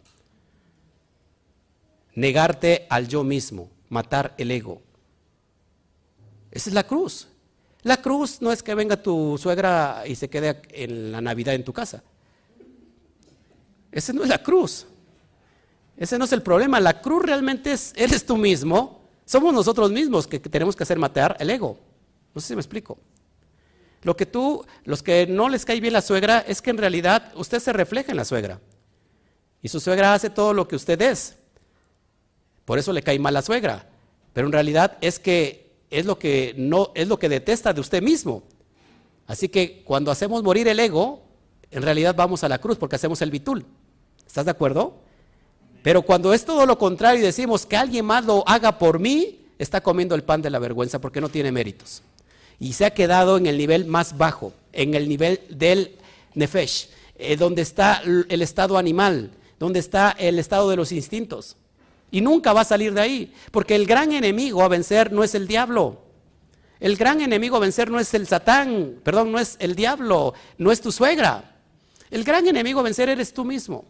[2.13, 4.82] Negarte al yo mismo, matar el ego.
[6.52, 7.28] Esa es la cruz.
[7.84, 11.63] La cruz no es que venga tu suegra y se quede en la Navidad en
[11.63, 12.04] tu casa.
[13.91, 14.86] Esa no es la cruz.
[15.97, 16.80] Ese no es el problema.
[16.80, 19.00] La cruz realmente es, eres tú mismo
[19.31, 21.79] somos nosotros mismos que tenemos que hacer matar el ego.
[22.35, 22.97] No sé si me explico.
[24.01, 27.31] Lo que tú, los que no les cae bien la suegra, es que en realidad
[27.35, 28.59] usted se refleja en la suegra.
[29.61, 31.37] Y su suegra hace todo lo que usted es.
[32.65, 33.87] Por eso le cae mal la suegra.
[34.33, 38.03] Pero en realidad es que es lo que no es lo que detesta de usted
[38.03, 38.43] mismo.
[39.27, 41.23] Así que cuando hacemos morir el ego,
[41.69, 43.65] en realidad vamos a la cruz porque hacemos el bitul.
[44.27, 44.99] ¿Estás de acuerdo?
[45.83, 49.39] Pero cuando es todo lo contrario y decimos que alguien más lo haga por mí,
[49.57, 52.01] está comiendo el pan de la vergüenza porque no tiene méritos.
[52.59, 55.95] Y se ha quedado en el nivel más bajo, en el nivel del
[56.35, 61.57] nefesh, eh, donde está el estado animal, donde está el estado de los instintos.
[62.11, 65.33] Y nunca va a salir de ahí, porque el gran enemigo a vencer no es
[65.33, 66.01] el diablo.
[66.79, 70.71] El gran enemigo a vencer no es el satán, perdón, no es el diablo, no
[70.71, 71.59] es tu suegra.
[72.09, 73.85] El gran enemigo a vencer eres tú mismo.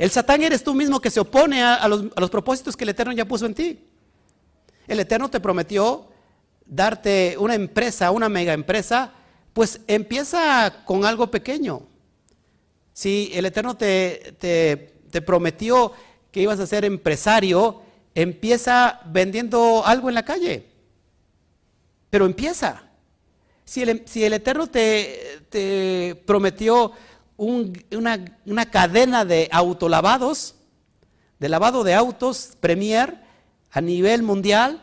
[0.00, 3.26] El Satán eres tú mismo que se opone a, los, propósitos que el Eterno ya
[3.26, 3.84] puso en ti.
[4.88, 6.08] El Eterno te prometió
[6.64, 9.12] darte una empresa, una mega empresa,
[9.52, 11.82] pues empieza con algo pequeño.
[12.94, 14.36] Si el Eterno te,
[15.10, 15.92] te, prometió
[16.32, 17.82] que ibas a ser empresario,
[18.14, 20.64] empieza vendiendo algo en la calle.
[22.08, 22.84] Pero empieza.
[23.66, 26.92] Si el, si el Eterno te, te prometió
[27.40, 30.56] una, cadena de autolavados,
[31.38, 33.18] de lavado de autos, Premier,
[33.70, 34.82] a nivel mundial,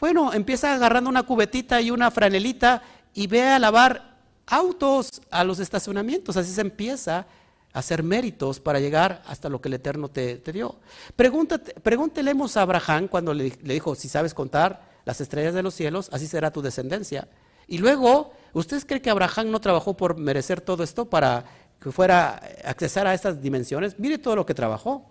[0.00, 4.16] bueno, empieza agarrando una cubetita y una franelita y ve a lavar
[4.46, 6.36] autos a los estacionamientos.
[6.36, 7.26] Así se empieza
[7.72, 10.76] a hacer méritos para llegar hasta lo que el Eterno te, dio.
[11.14, 15.74] Pregúntate, pregúntelemos a Abraham cuando le, le dijo, si sabes contar las estrellas de los
[15.74, 17.28] cielos, así será tu descendencia.
[17.66, 21.44] Y luego, ¿ustedes creen que Abraham no trabajó por merecer todo esto para
[21.80, 23.98] que fuera accesar a estas dimensiones?
[23.98, 25.10] Mire todo lo que trabajó.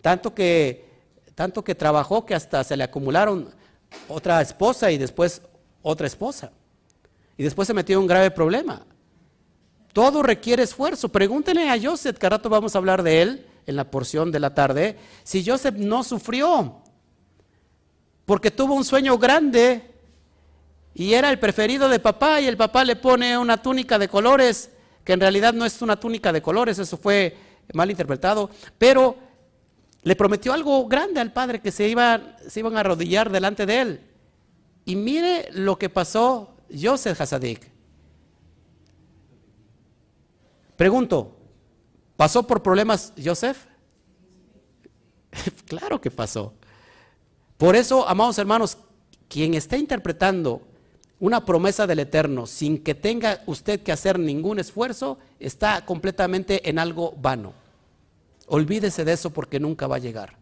[0.00, 0.88] Tanto que,
[1.34, 3.54] tanto que trabajó que hasta se le acumularon
[4.08, 5.42] otra esposa y después
[5.82, 6.52] otra esposa.
[7.36, 8.84] Y después se metió en un grave problema.
[9.92, 11.08] Todo requiere esfuerzo.
[11.08, 14.54] Pregúntenle a Joseph, que rato vamos a hablar de él en la porción de la
[14.54, 16.76] tarde, si Joseph no sufrió,
[18.24, 19.90] porque tuvo un sueño grande
[20.94, 24.70] y era el preferido de papá y el papá le pone una túnica de colores,
[25.06, 27.36] que en realidad no es una túnica de colores, eso fue
[27.72, 29.16] mal interpretado, pero
[30.02, 31.94] le prometió algo grande al padre, que se,
[32.48, 34.00] se iban a arrodillar delante de él.
[34.84, 37.70] Y mire lo que pasó Joseph Hasadik.
[40.74, 41.36] Pregunto,
[42.16, 43.58] ¿pasó por problemas Joseph?
[45.66, 46.52] claro que pasó.
[47.56, 48.76] Por eso, amados hermanos,
[49.28, 50.66] quien está interpretando
[51.18, 56.78] una promesa del Eterno sin que tenga usted que hacer ningún esfuerzo, está completamente en
[56.78, 57.54] algo vano.
[58.46, 60.36] Olvídese de eso porque nunca va a llegar.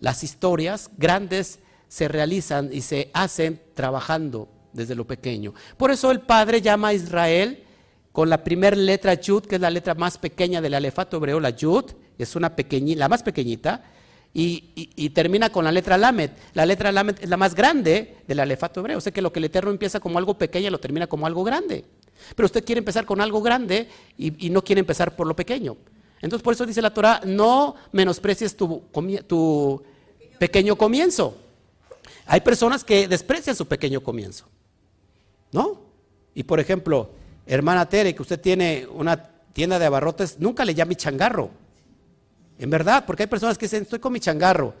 [0.00, 5.54] Las historias grandes se realizan y se hacen trabajando desde lo pequeño.
[5.76, 7.64] Por eso el Padre llama a Israel
[8.12, 11.50] con la primera letra Yud, que es la letra más pequeña del alefato hebreo, la
[11.50, 11.84] Yud,
[12.16, 13.84] es una pequeñita, la más pequeñita,
[14.38, 16.30] y, termina con la letra Lamed.
[16.52, 18.98] La letra Lamed es la más grande del alefato hebreo.
[18.98, 21.42] O sea que lo que el Eterno empieza como algo pequeño lo termina como algo
[21.42, 21.84] grande.
[22.34, 25.76] Pero usted quiere empezar con algo grande y no quiere empezar por lo pequeño.
[26.20, 28.82] Entonces por eso dice la Torah, no menosprecies tu,
[29.26, 29.82] tu
[30.38, 31.36] pequeño comienzo.
[32.26, 34.46] Hay personas que desprecian su pequeño comienzo.
[35.52, 35.80] ¿No?
[36.34, 37.10] Y por ejemplo,
[37.46, 41.50] hermana Tere, que usted tiene una tienda de abarrotes, nunca le llame changarro.
[42.58, 44.74] En verdad, porque hay personas que dicen, estoy con mi changarro.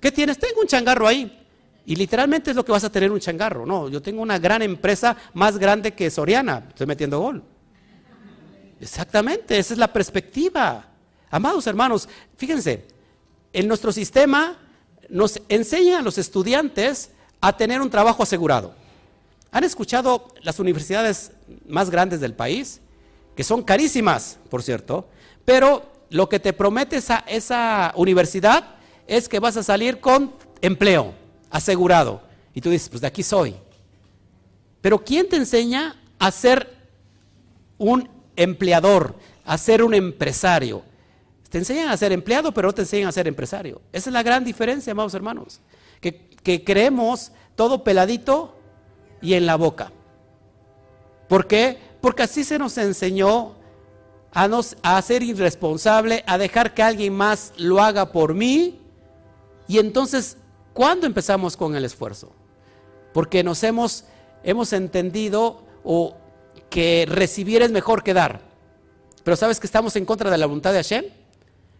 [0.00, 0.38] ¿Qué tienes?
[0.38, 1.46] Tengo un changarro ahí.
[1.84, 3.64] Y literalmente es lo que vas a tener un changarro.
[3.64, 6.66] No, yo tengo una gran empresa más grande que Soriana.
[6.68, 7.42] Estoy metiendo gol.
[8.80, 10.86] Exactamente, esa es la perspectiva.
[11.30, 12.86] Amados hermanos, fíjense,
[13.52, 14.56] en nuestro sistema
[15.08, 18.74] nos enseñan a los estudiantes a tener un trabajo asegurado.
[19.50, 21.32] ¿Han escuchado las universidades
[21.66, 22.80] más grandes del país?
[23.34, 25.08] Que son carísimas, por cierto,
[25.44, 31.14] pero lo que te promete esa, esa universidad es que vas a salir con empleo
[31.50, 32.22] asegurado.
[32.54, 33.54] Y tú dices, pues de aquí soy.
[34.80, 36.78] Pero ¿quién te enseña a ser
[37.78, 40.82] un empleador, a ser un empresario.
[41.48, 43.80] Te enseñan a ser empleado, pero no te enseñan a ser empresario.
[43.92, 45.60] Esa es la gran diferencia, amados hermanos.
[46.00, 46.28] Que,
[46.64, 48.56] creemos todo peladito
[49.20, 49.92] y en la boca.
[51.28, 51.78] ¿Por qué?
[52.00, 53.56] Porque así se nos enseñó
[54.32, 58.80] a, nos, a ser irresponsable, a dejar que alguien más lo haga por mí.
[59.66, 60.36] Y entonces,
[60.72, 62.32] ¿cuándo empezamos con el esfuerzo?
[63.12, 64.04] Porque nos hemos,
[64.44, 66.16] hemos entendido o
[66.70, 68.40] que recibir es mejor que dar.
[69.24, 71.04] Pero ¿sabes que estamos en contra de la voluntad de Hashem?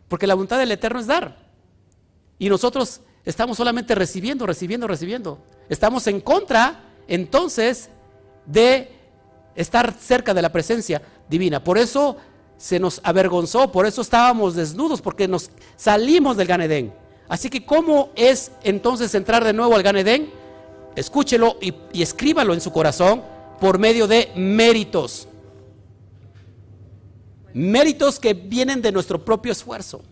[0.09, 1.49] Porque la voluntad del Eterno es dar.
[2.39, 5.39] Y nosotros estamos solamente recibiendo, recibiendo, recibiendo.
[5.69, 7.91] Estamos en contra, entonces,
[8.47, 8.91] de
[9.55, 11.63] estar cerca de la presencia divina.
[11.63, 12.17] Por eso
[12.59, 16.93] se nos avergonzó, por eso estábamos desnudos, porque nos salimos del Ganedén.
[17.29, 20.31] Así que, ¿cómo es entonces entrar de nuevo al Ganedén?
[20.97, 23.23] Escúchelo y, escríbalo en su corazón
[23.61, 25.29] por medio de méritos.
[27.55, 30.03] Méritos que vienen de nuestro propio esfuerzo.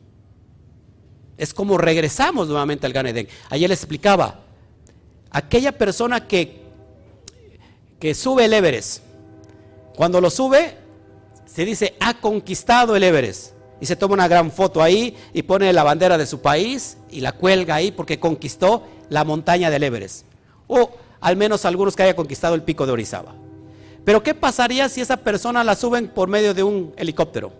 [1.36, 3.28] Es como regresamos nuevamente al Gan Eden.
[3.50, 4.40] Ayer les explicaba,
[5.30, 6.62] aquella persona que,
[7.98, 9.02] que sube el Everest,
[9.96, 10.85] cuando lo sube,
[11.46, 13.54] se dice, ha conquistado el Everest.
[13.80, 17.20] Y se toma una gran foto ahí y pone la bandera de su país y
[17.20, 20.26] la cuelga ahí porque conquistó la montaña del Everest.
[20.66, 23.34] O al menos algunos que haya conquistado el pico de Orizaba.
[24.04, 27.52] Pero ¿qué pasaría si esa persona la suben por medio de un helicóptero?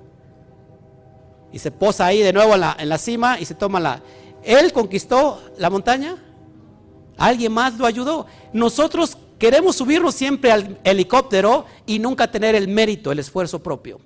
[1.52, 4.00] Y se posa ahí de nuevo en la, en la cima y se toma la...
[4.42, 6.16] ¿Él conquistó la montaña?
[7.18, 8.26] ¿Alguien más lo ayudó?
[8.52, 14.00] Nosotros queremos subirnos siempre al helicóptero y nunca tener el mérito, el esfuerzo propio.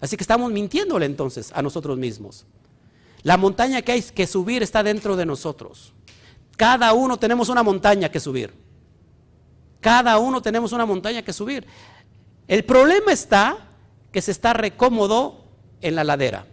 [0.00, 2.46] Así que estamos mintiéndole entonces a nosotros mismos.
[3.22, 5.92] La montaña que hay que subir está dentro de nosotros.
[6.56, 8.52] Cada uno tenemos una montaña que subir.
[9.80, 11.66] Cada uno tenemos una montaña que subir.
[12.46, 13.68] El problema está
[14.12, 15.44] que se está recómodo
[15.80, 16.46] en la ladera,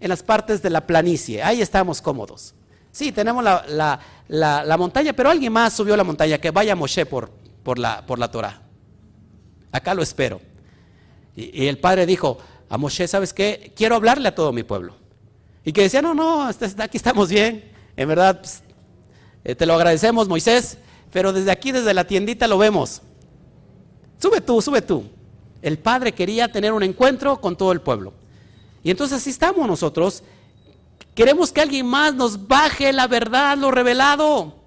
[0.00, 1.42] en las partes de la planicie.
[1.42, 2.54] Ahí estamos cómodos.
[2.92, 7.30] Sí, tenemos la, montaña, pero alguien más subió la montaña, que vaya Moshe por,
[7.62, 8.62] por, la, por la Torah.
[9.70, 10.40] acá lo espero.
[11.36, 12.38] Y, el padre dijo
[12.68, 13.72] a Moshe, ¿sabes qué?
[13.76, 14.96] Quiero hablarle a todo mi pueblo.
[15.64, 17.70] Y que decía, no, no, aquí estamos bien.
[17.96, 18.62] En verdad, pues,
[19.44, 20.78] eh, te lo agradecemos, Moisés,
[21.12, 23.02] pero desde aquí, desde la tiendita, lo vemos.
[24.18, 25.04] Sube tú, sube tú.
[25.62, 28.12] El padre quería tener un encuentro con todo el pueblo.
[28.82, 30.22] Y entonces así estamos nosotros.
[31.14, 34.60] Queremos que alguien más nos baje la verdad, lo revelado.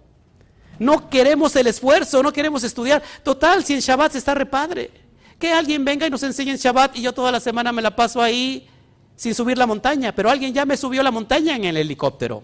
[0.80, 3.02] No queremos el esfuerzo, no queremos estudiar.
[3.24, 4.92] Total, si en Shabbat se está repadre.
[5.40, 7.96] Que alguien venga y nos enseñe en Shabbat y yo toda la semana me la
[7.96, 8.68] paso ahí
[9.16, 10.14] sin subir la montaña.
[10.14, 12.44] Pero alguien ya me subió la montaña en el helicóptero.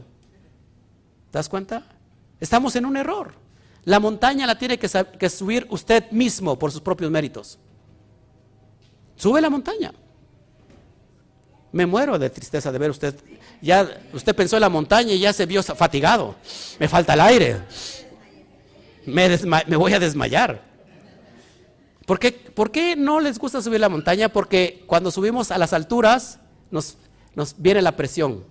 [1.32, 1.84] ¿Te das cuenta?
[2.40, 3.34] Estamos en un error.
[3.86, 4.90] La montaña la tiene que,
[5.20, 7.60] que subir usted mismo por sus propios méritos.
[9.16, 9.94] Sube la montaña.
[11.72, 13.16] Me muero de tristeza de ver usted.
[13.62, 16.36] Ya usted pensó en la montaña y ya se vio fatigado.
[16.80, 17.58] Me falta el aire.
[19.06, 20.62] Me, voy a desmayar.
[22.06, 24.30] ¿Por qué, ¿Por qué, no les gusta subir la montaña?
[24.30, 26.40] Porque cuando subimos a las alturas
[26.72, 26.98] nos,
[27.36, 28.44] nos viene la presión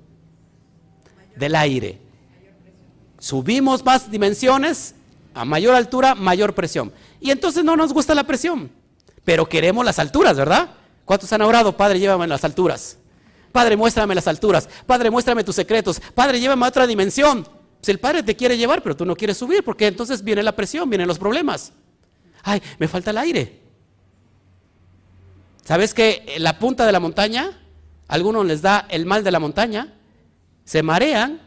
[1.37, 1.99] del aire.
[3.19, 4.95] Subimos más dimensiones,
[5.35, 6.93] a mayor altura, mayor presión.
[7.21, 8.71] Y entonces no nos gusta la presión,
[9.25, 10.71] pero queremos las alturas, ¿verdad?
[11.05, 12.98] ¿Cuántos han orado, Padre, llévame a las alturas?
[13.59, 14.69] Padre, muéstrame las alturas.
[14.87, 16.01] Padre, muéstrame tus secretos.
[16.15, 17.45] Padre, llévame a otra dimensión.
[17.83, 20.55] Si el Padre te quiere llevar, pero tú no quieres subir, porque entonces viene la
[20.55, 21.73] presión, vienen los problemas.
[22.45, 23.59] Ay, me falta el aire.
[25.65, 27.51] ¿Sabes que la punta de la montaña,
[28.07, 29.93] a algunos les da el mal de la montaña,
[30.65, 31.41] se marean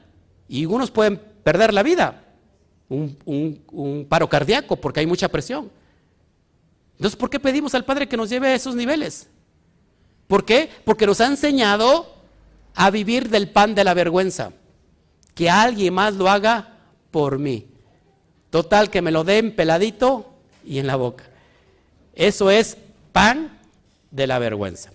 [0.50, 2.26] y algunos pueden perder la vida,
[2.90, 3.18] un,
[3.72, 5.72] un paro cardíaco, porque hay mucha presión.
[6.98, 9.30] Entonces, ¿por qué pedimos al Padre que nos lleve a esos niveles?
[10.28, 10.70] ¿Por qué?
[10.86, 12.14] Porque nos ha enseñado
[12.76, 14.52] a vivir del pan de la vergüenza.
[15.36, 16.78] Que alguien más lo haga
[17.12, 17.68] por mí.
[18.50, 20.34] Total, que me lo den peladito
[20.66, 21.24] y en la boca.
[22.16, 22.78] Eso es
[23.12, 23.60] pan
[24.12, 24.92] de la vergüenza.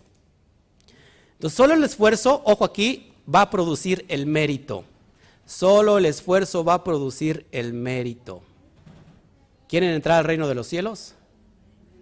[1.34, 4.84] Entonces, solo el esfuerzo, ojo aquí, va a producir el mérito.
[5.46, 8.42] Solo el esfuerzo va a producir el mérito.
[9.68, 11.14] ¿Quieren entrar al reino de los cielos?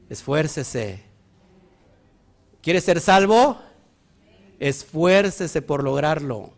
[0.09, 1.03] Esfuércese.
[2.65, 3.59] ¿Quiere ser salvo?
[4.59, 6.55] Esfuércese por lograrlo.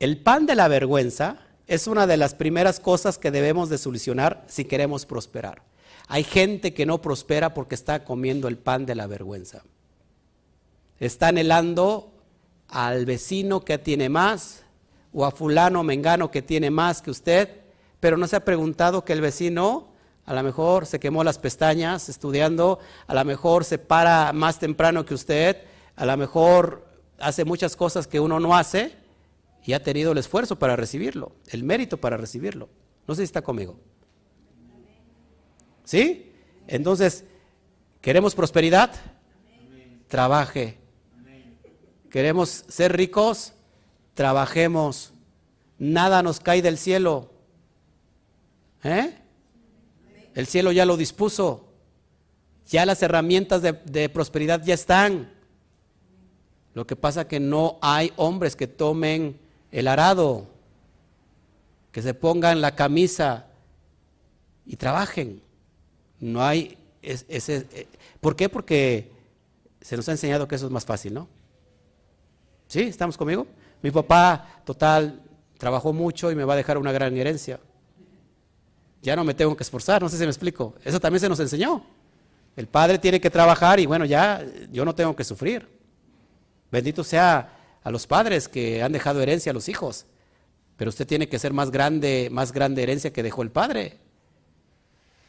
[0.00, 4.46] El pan de la vergüenza es una de las primeras cosas que debemos de solucionar
[4.48, 5.60] si queremos prosperar.
[6.08, 9.62] Hay gente que no prospera porque está comiendo el pan de la vergüenza.
[10.98, 12.14] Está anhelando
[12.68, 14.62] al vecino que tiene más
[15.12, 17.60] o a fulano mengano que tiene más que usted,
[18.00, 19.93] pero no se ha preguntado que el vecino
[20.26, 25.04] a lo mejor se quemó las pestañas estudiando, a lo mejor se para más temprano
[25.04, 25.58] que usted,
[25.96, 26.86] a lo mejor
[27.18, 28.94] hace muchas cosas que uno no hace
[29.64, 32.68] y ha tenido el esfuerzo para recibirlo, el mérito para recibirlo.
[33.06, 33.78] No sé si está conmigo.
[35.84, 36.32] ¿Sí?
[36.66, 37.24] Entonces,
[38.00, 38.92] ¿queremos prosperidad?
[40.08, 40.78] Trabaje.
[42.10, 43.52] ¿Queremos ser ricos?
[44.14, 45.12] Trabajemos.
[45.78, 47.30] Nada nos cae del cielo.
[48.82, 49.18] ¿Eh?
[50.34, 51.68] El cielo ya lo dispuso.
[52.66, 55.32] Ya las herramientas de, prosperidad ya están.
[56.74, 59.38] Lo que pasa es que no hay hombres que tomen
[59.70, 60.48] el arado,
[61.92, 63.46] que se pongan la camisa
[64.66, 65.40] y trabajen.
[66.18, 67.66] No hay ese...
[67.72, 67.86] Eh,
[68.20, 68.48] ¿Por qué?
[68.48, 69.12] Porque
[69.80, 71.28] se nos ha enseñado que eso es más fácil, ¿no?
[72.66, 72.80] ¿Sí?
[72.80, 73.46] ¿Estamos conmigo?
[73.82, 75.20] Mi papá, total,
[75.58, 77.60] trabajó mucho y me va a dejar una gran herencia
[79.04, 80.74] ya no me tengo que esforzar, no sé si me explico.
[80.82, 81.84] Eso también se nos enseñó.
[82.56, 84.42] El padre tiene que trabajar y bueno, ya
[84.72, 85.68] yo no tengo que sufrir.
[86.72, 90.06] Bendito sea a los padres que han dejado herencia a los hijos.
[90.76, 93.98] Pero usted tiene que ser más grande, más grande herencia que dejó el padre.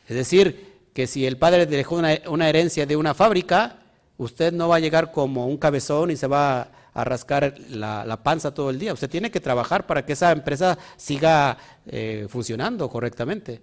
[0.07, 3.79] Es decir, que si el padre dejó una, herencia de una fábrica,
[4.17, 8.53] usted no va a llegar como un cabezón y se va a rascar la, panza
[8.53, 8.93] todo el día.
[8.93, 13.61] Usted tiene que trabajar para que esa empresa siga eh, funcionando correctamente.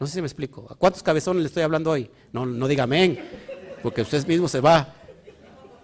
[0.00, 0.66] No sé si me explico.
[0.70, 2.10] ¿A cuántos cabezones le estoy hablando hoy?
[2.32, 3.20] No, no diga amén,
[3.82, 4.94] porque usted mismo se va.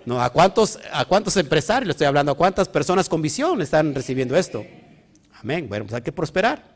[0.07, 2.33] No, ¿a cuántos, ¿a cuántos empresarios le estoy hablando?
[2.33, 4.65] ¿A cuántas personas con visión están recibiendo esto?
[5.35, 5.69] Amén.
[5.69, 6.73] Bueno, pues hay que prosperar.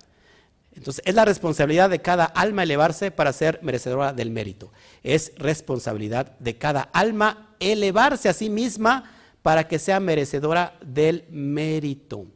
[0.74, 4.70] Entonces, es la responsabilidad de cada alma elevarse para ser merecedora del mérito.
[5.02, 9.14] Es responsabilidad de cada alma elevarse a sí misma
[9.48, 12.26] para que sea merecedora del mérito.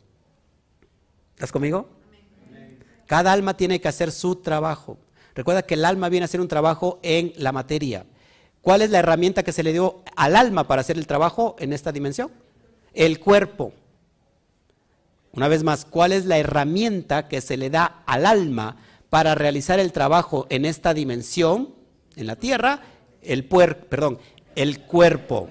[1.35, 1.87] ¿Estás conmigo?
[3.05, 4.97] Cada alma tiene que hacer su trabajo.
[5.35, 8.07] Recuerda que el alma viene a hacer un trabajo en la materia.
[8.63, 11.75] ¿Cuál es la herramienta que se le dio al alma para hacer el trabajo en
[11.75, 12.31] esta dimensión?
[12.95, 13.75] El cuerpo.
[15.35, 18.79] Una vez más, ¿cuál es la herramienta que se le da al alma
[19.11, 21.75] para realizar el trabajo en esta dimensión,
[22.17, 22.81] en la tierra,
[23.21, 24.19] el, puer, perdón,
[24.57, 25.51] el cuerpo.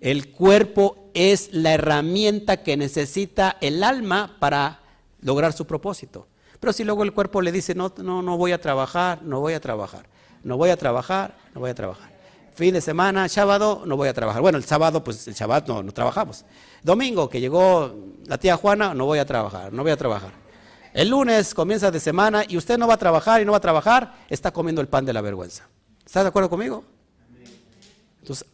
[0.00, 4.80] El cuerpo es la herramienta que necesita el alma para
[5.20, 6.28] lograr su propósito.
[6.60, 9.54] Pero si luego el cuerpo le dice, no, no, no voy a trabajar, no voy
[9.54, 10.06] a trabajar,
[10.42, 12.16] no voy a trabajar, no voy a trabajar.
[12.54, 14.42] Fin de semana, sábado, no voy a trabajar.
[14.42, 16.44] Bueno, el sábado, pues el sábado no, no trabajamos.
[16.82, 17.94] Domingo, que llegó
[18.26, 20.32] la tía Juana, no voy a trabajar, no voy a trabajar.
[20.92, 23.60] El lunes comienza de semana y usted no va a trabajar y no va a
[23.60, 25.68] trabajar, está comiendo el pan de la vergüenza.
[26.04, 26.82] ¿Está de acuerdo conmigo?
[28.20, 28.48] Entonces,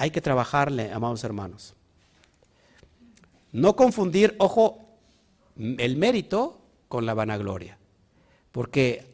[0.00, 1.74] hay que trabajarle, amados hermanos.
[3.52, 4.78] No confundir, ojo,
[5.58, 7.76] el mérito con la vanagloria.
[8.50, 9.04] Porque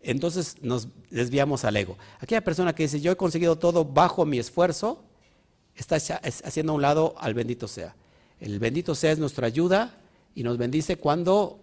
[0.00, 1.96] entonces nos desviamos al ego.
[2.18, 5.04] Aquella persona que dice, yo he conseguido todo bajo mi esfuerzo,
[5.76, 7.94] está haciendo a un lado al bendito sea.
[8.40, 9.94] El bendito sea es nuestra ayuda
[10.34, 11.60] y nos bendice cuando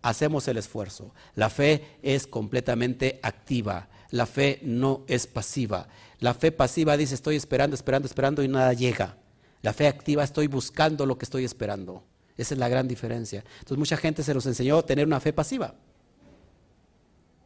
[0.00, 1.12] hacemos el esfuerzo.
[1.34, 3.88] La fe es completamente activa.
[4.10, 5.88] La fe no es pasiva.
[6.20, 9.16] La fe pasiva dice estoy esperando, esperando, esperando y nada llega.
[9.62, 12.04] La fe activa estoy buscando lo que estoy esperando.
[12.36, 13.44] Esa es la gran diferencia.
[13.58, 15.74] Entonces mucha gente se nos enseñó a tener una fe pasiva.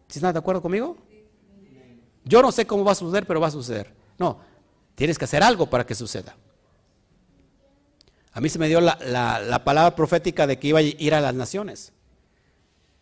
[0.09, 0.97] ¿Sí están de acuerdo conmigo?
[2.25, 3.95] Yo no sé cómo va a suceder, pero va a suceder.
[4.19, 4.41] No,
[4.95, 6.37] tienes que hacer algo para que suceda.
[8.33, 11.21] A mí se me dio la, la palabra profética de que iba a ir a
[11.21, 11.93] las naciones.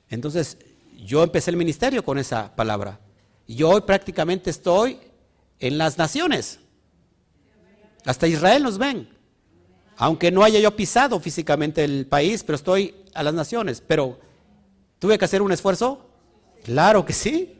[0.09, 0.59] Entonces
[0.96, 3.00] yo empecé el ministerio con esa palabra.
[3.49, 4.99] Y yo hoy prácticamente estoy
[5.59, 6.61] en las naciones.
[8.05, 9.09] Hasta Israel nos ven.
[9.96, 13.82] Aunque no haya yo pisado físicamente el país, pero estoy a las naciones.
[13.84, 14.20] Pero,
[14.99, 16.11] ¿tuve que hacer un esfuerzo?
[16.62, 17.59] Claro que sí.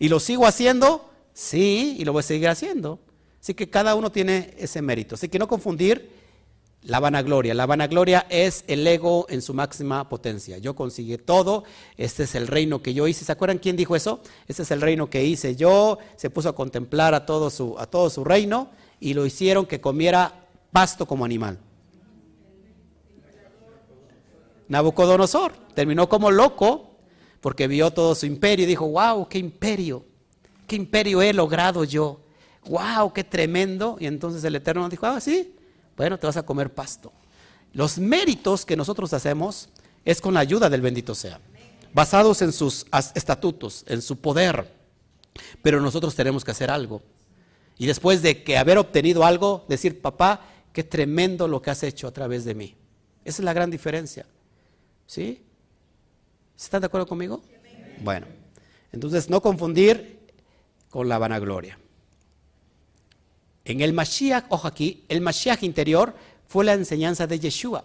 [0.00, 1.08] ¿Y lo sigo haciendo?
[1.32, 2.98] Sí, y lo voy a seguir haciendo.
[3.40, 5.14] Así que cada uno tiene ese mérito.
[5.14, 6.10] Así que no confundir
[6.84, 7.54] la vanagloria.
[7.54, 10.58] La vanagloria es el ego en su máxima potencia.
[10.58, 11.64] Yo consigue todo,
[11.96, 13.24] este es el reino que yo hice.
[13.24, 14.20] ¿Se acuerdan quién dijo eso?
[14.48, 15.98] Este es el reino que hice yo.
[16.16, 19.80] Se puso a contemplar a todo su, a todo su reino y lo hicieron que
[19.80, 21.58] comiera pasto como animal.
[24.68, 26.96] Nabucodonosor terminó como loco
[27.40, 30.04] porque vio todo su imperio y dijo, wow, qué imperio,
[30.66, 32.20] qué imperio he logrado yo,
[32.66, 33.96] wow, qué tremendo.
[34.00, 35.54] Y entonces el Eterno dijo, ah, sí,
[36.02, 37.12] bueno, te vas a comer pasto.
[37.72, 39.68] Los méritos que nosotros hacemos
[40.04, 41.40] es con la ayuda del bendito sea,
[41.94, 44.68] basados en sus estatutos, en su poder.
[45.62, 47.02] Pero nosotros tenemos que hacer algo.
[47.78, 50.40] Y después de que haber obtenido algo, decir, papá,
[50.72, 52.74] qué tremendo lo que has hecho a través de mí.
[53.24, 54.26] Esa es la gran diferencia.
[55.06, 55.42] ¿Sí?
[56.58, 57.42] ¿Están de acuerdo conmigo?
[58.02, 58.26] Bueno,
[58.90, 60.18] entonces no confundir
[60.90, 61.78] con la vanagloria.
[63.64, 66.14] En el Mashiach, ojo aquí, el Mashiach interior
[66.48, 67.84] fue la enseñanza de Yeshua.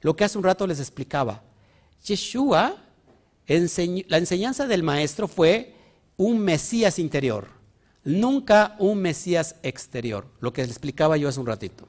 [0.00, 1.42] Lo que hace un rato les explicaba.
[2.04, 2.76] Yeshua,
[3.46, 5.74] la enseñanza del maestro fue
[6.16, 7.48] un Mesías interior,
[8.04, 11.88] nunca un Mesías exterior, lo que les explicaba yo hace un ratito.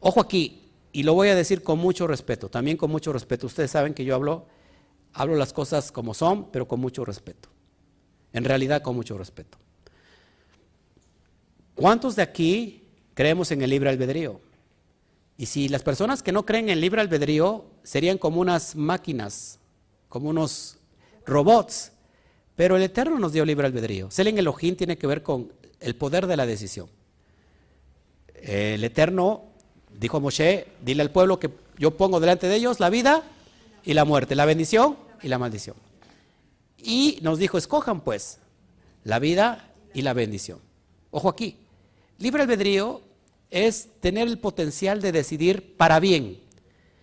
[0.00, 3.46] Ojo aquí, y lo voy a decir con mucho respeto, también con mucho respeto.
[3.46, 4.46] Ustedes saben que yo hablo,
[5.12, 7.50] hablo las cosas como son, pero con mucho respeto.
[8.32, 9.58] En realidad con mucho respeto.
[11.76, 14.40] ¿Cuántos de aquí creemos en el libre albedrío?
[15.36, 19.58] Y si las personas que no creen en el libre albedrío serían como unas máquinas,
[20.08, 20.78] como unos
[21.26, 21.92] robots,
[22.56, 24.10] pero el Eterno nos dio libre albedrío.
[24.10, 26.88] Selen Elohim tiene que ver con el poder de la decisión.
[28.34, 29.44] El Eterno
[30.00, 33.22] dijo a Moshe, dile al pueblo que yo pongo delante de ellos la vida
[33.84, 35.76] y la muerte, la bendición y la maldición.
[36.78, 38.38] Y nos dijo, escojan pues
[39.04, 40.58] la vida y la bendición.
[41.10, 41.58] Ojo aquí,
[42.18, 43.02] Libre albedrío
[43.50, 46.40] es tener el potencial de decidir para bien.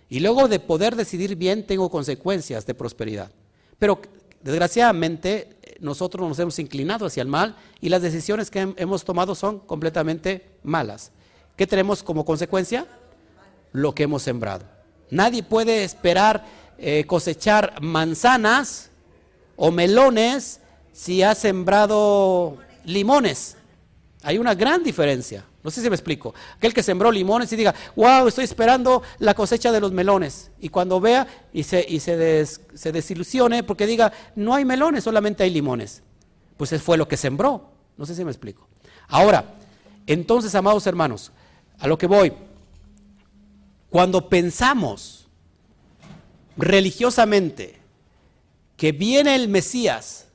[0.10, 3.32] Y luego de poder decidir bien tengo consecuencias de prosperidad.
[3.80, 4.00] Pero
[4.42, 9.60] desgraciadamente nosotros nos hemos inclinado hacia el mal y las decisiones que hemos tomado son
[9.60, 11.12] completamente malas.
[11.56, 12.88] ¿Qué tenemos como consecuencia?
[13.72, 14.66] Lo que hemos sembrado.
[15.10, 16.46] Nadie puede esperar
[16.78, 18.90] eh, cosechar manzanas
[19.56, 20.60] o melones
[20.92, 23.58] si ha sembrado limones.
[24.24, 25.46] Hay una gran diferencia.
[25.64, 26.34] No sé si me explico.
[26.56, 30.52] Aquel que sembró limones y diga, wow, estoy esperando la cosecha de los melones.
[30.60, 35.44] Y cuando vea y se, y se, se desilusione porque diga, no hay melones, solamente
[35.44, 36.04] hay limones.
[36.58, 37.70] Pues fue lo que sembró.
[37.98, 38.68] No sé si me explico.
[39.10, 39.56] Ahora,
[40.08, 41.32] entonces, amados hermanos,
[41.80, 42.34] a lo que voy.
[43.90, 45.28] Cuando pensamos
[46.58, 47.80] religiosamente
[48.78, 50.28] que viene el Mesías,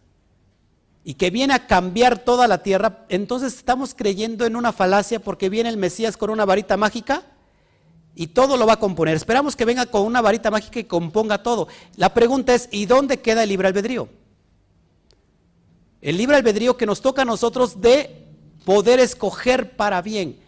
[1.08, 5.48] y que viene a cambiar toda la tierra, entonces estamos creyendo en una falacia porque
[5.48, 7.22] viene el Mesías con una varita mágica
[8.14, 9.16] y todo lo va a componer.
[9.16, 11.66] Esperamos que venga con una varita mágica y componga todo.
[11.96, 14.10] La pregunta es, ¿y dónde queda el libre albedrío?
[16.02, 18.26] El libre albedrío que nos toca a nosotros de
[18.66, 20.38] poder escoger para bien.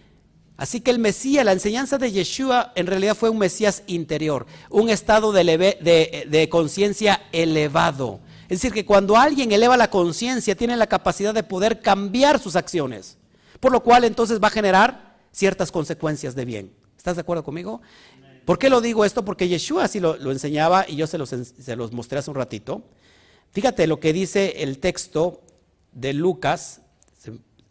[0.58, 4.90] Así que el Mesías, la enseñanza de Yeshua en realidad fue un Mesías interior, un
[4.90, 8.20] estado de, de conciencia elevado.
[8.50, 12.56] Es decir, que cuando alguien eleva la conciencia, tiene la capacidad de poder cambiar sus
[12.56, 13.16] acciones,
[13.60, 16.72] por lo cual entonces va a generar ciertas consecuencias de bien.
[16.98, 17.80] ¿Estás de acuerdo conmigo?
[18.44, 19.24] ¿Por qué lo digo esto?
[19.24, 22.82] Porque Yeshua así lo, enseñaba y yo se los, mostré hace un ratito.
[23.52, 25.42] Fíjate lo que dice el texto
[25.92, 26.80] de Lucas,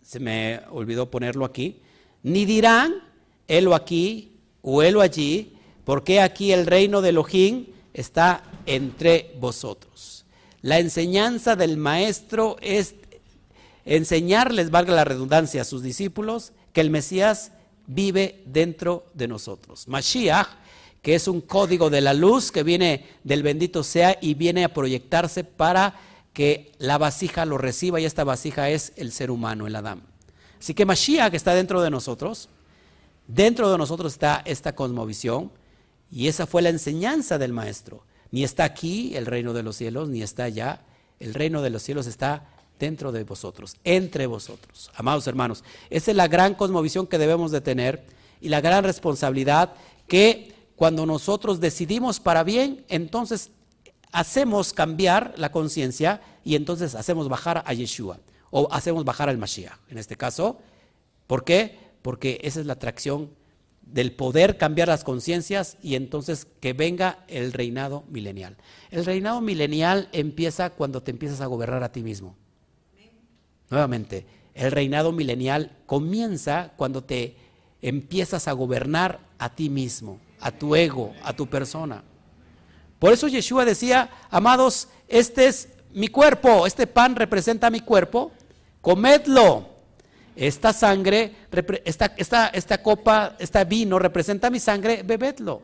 [0.01, 1.82] se, me olvidó ponerlo aquí,
[2.23, 3.03] ni dirán,
[3.49, 10.18] helo aquí o helo allí, porque aquí el reino de Elohim está entre vosotros.
[10.62, 12.95] La enseñanza del maestro es
[13.86, 17.51] enseñarles, valga la redundancia, a sus discípulos que el Mesías
[17.88, 19.88] vive dentro de nosotros.
[19.88, 20.47] Mashiach,
[21.01, 24.74] que es un código de la luz que viene del bendito sea y viene a
[24.74, 25.95] proyectarse para
[26.34, 30.03] que la vasija lo reciba y esta vasija es el ser humano, el Adán.
[30.60, 32.49] Así que Mashiach está dentro de nosotros,
[33.28, 35.51] dentro de nosotros está esta cosmovisión
[36.12, 38.03] y esa fue la enseñanza del maestro.
[38.32, 40.82] Ni está aquí el reino de los cielos, ni está allá.
[41.19, 42.47] El reino de los cielos está
[42.80, 44.89] dentro de vosotros, entre vosotros.
[44.95, 48.05] Amados hermanos, esa es la gran cosmovisión que debemos de tener
[48.41, 49.73] y la gran responsabilidad
[50.07, 53.51] que cuando nosotros decidimos para bien, entonces
[54.11, 58.19] hacemos cambiar la conciencia y entonces hacemos bajar a Yeshua
[58.49, 59.77] o hacemos bajar al Mashiach.
[59.89, 60.57] En este caso,
[61.27, 61.77] ¿por qué?
[62.01, 63.30] Porque esa es la atracción
[63.91, 68.57] del poder cambiar las conciencias y entonces que venga el reinado milenial.
[68.91, 72.35] El reinado milenial empieza cuando te empiezas a gobernar a ti mismo.
[73.69, 77.35] Nuevamente, el reinado milenial comienza cuando te
[77.81, 82.03] empiezas a gobernar a ti mismo, a tu ego, a tu persona.
[82.99, 88.31] Por eso Yeshua decía, amados, este es mi cuerpo, este pan representa mi cuerpo,
[88.81, 89.78] comedlo.
[90.39, 91.35] Esta sangre,
[91.83, 95.61] esta, esta, esta copa, este vino representa mi sangre, bebedlo.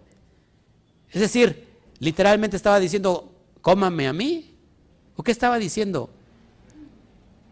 [1.11, 1.67] Es decir,
[1.99, 4.53] literalmente estaba diciendo, cómame a mí.
[5.15, 6.09] ¿O qué estaba diciendo?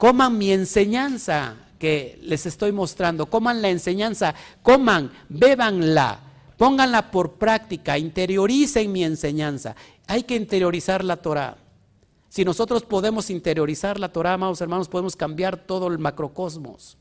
[0.03, 6.19] coman mi enseñanza que les estoy mostrando, coman la enseñanza, coman, bébanla,
[6.57, 9.77] pónganla por práctica, interioricen mi enseñanza.
[10.07, 11.55] Hay que interiorizar la Torah.
[12.27, 16.97] Si nosotros podemos interiorizar la Torah, amados hermanos, podemos cambiar todo el macrocosmos.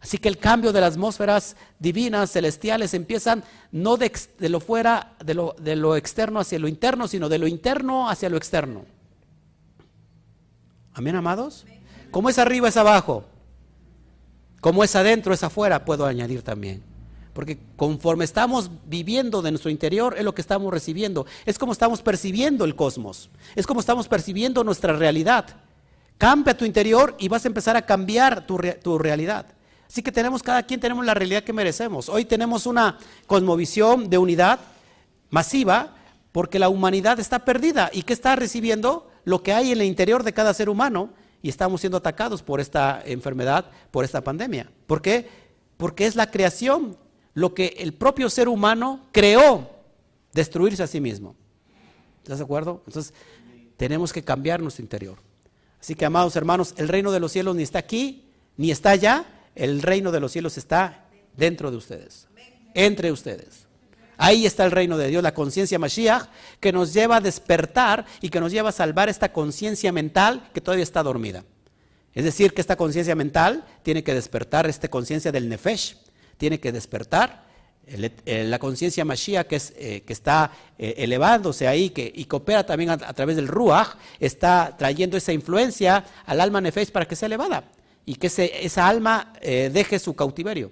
[0.00, 3.42] Así que el cambio de las atmósferas divinas, celestiales, empiezan
[3.72, 4.10] no de,
[4.48, 8.28] lo fuera, de lo, de lo externo hacia lo interno, sino de lo interno hacia
[8.28, 8.84] lo externo.
[10.94, 11.64] Amén, amados.
[12.10, 13.24] Como es arriba es abajo.
[14.60, 16.82] Como es adentro es afuera, puedo añadir también.
[17.32, 21.26] Porque conforme estamos viviendo de nuestro interior, es lo que estamos recibiendo.
[21.44, 23.30] Es como estamos percibiendo el cosmos.
[23.54, 25.46] Es como estamos percibiendo nuestra realidad.
[26.18, 29.46] Cambia tu interior y vas a empezar a cambiar tu, tu realidad.
[29.88, 32.08] Así que tenemos, cada quien tenemos la realidad que merecemos.
[32.08, 34.60] Hoy tenemos una cosmovisión de unidad
[35.30, 35.94] masiva
[36.30, 37.90] porque la humanidad está perdida.
[37.92, 39.10] ¿Y qué está recibiendo?
[39.24, 41.10] Lo que hay en el interior de cada ser humano
[41.42, 44.70] y estamos siendo atacados por esta enfermedad, por esta pandemia.
[44.86, 45.28] ¿Por qué?
[45.76, 46.96] Porque es la creación,
[47.34, 49.70] lo que el propio ser humano creó,
[50.32, 51.34] destruirse a sí mismo.
[52.22, 52.82] ¿Estás de acuerdo?
[52.86, 53.14] Entonces,
[53.78, 55.18] tenemos que cambiar nuestro interior.
[55.80, 58.26] Así que, amados hermanos, el reino de los cielos ni está aquí,
[58.56, 59.24] ni está allá,
[59.58, 61.04] el reino de los cielos está
[61.36, 62.28] dentro de ustedes,
[62.74, 63.66] entre ustedes.
[64.16, 66.26] Ahí está el reino de Dios, la conciencia Mashiach,
[66.60, 70.60] que nos lleva a despertar y que nos lleva a salvar esta conciencia mental que
[70.60, 71.44] todavía está dormida.
[72.14, 75.96] Es decir, que esta conciencia mental tiene que despertar, esta conciencia del Nefesh,
[76.36, 77.46] tiene que despertar.
[78.26, 82.90] la conciencia Mashiach que, es, eh, que está eh, elevándose ahí que, y coopera también
[82.90, 87.64] a, través del Ruach, está trayendo esa influencia al alma Nefesh para que sea elevada
[88.08, 90.70] y que esa alma eh, deje su cautiverio,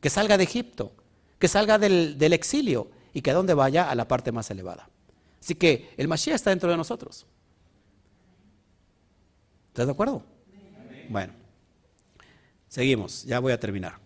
[0.00, 0.92] que salga de Egipto
[1.38, 4.88] que salga del, exilio y que a donde vaya a la parte más elevada.
[5.40, 7.26] Así que el Mashiach está dentro de nosotros.
[9.68, 10.22] ¿Estás de acuerdo?
[11.08, 11.34] Bueno,
[12.68, 13.98] seguimos, ya voy a terminar.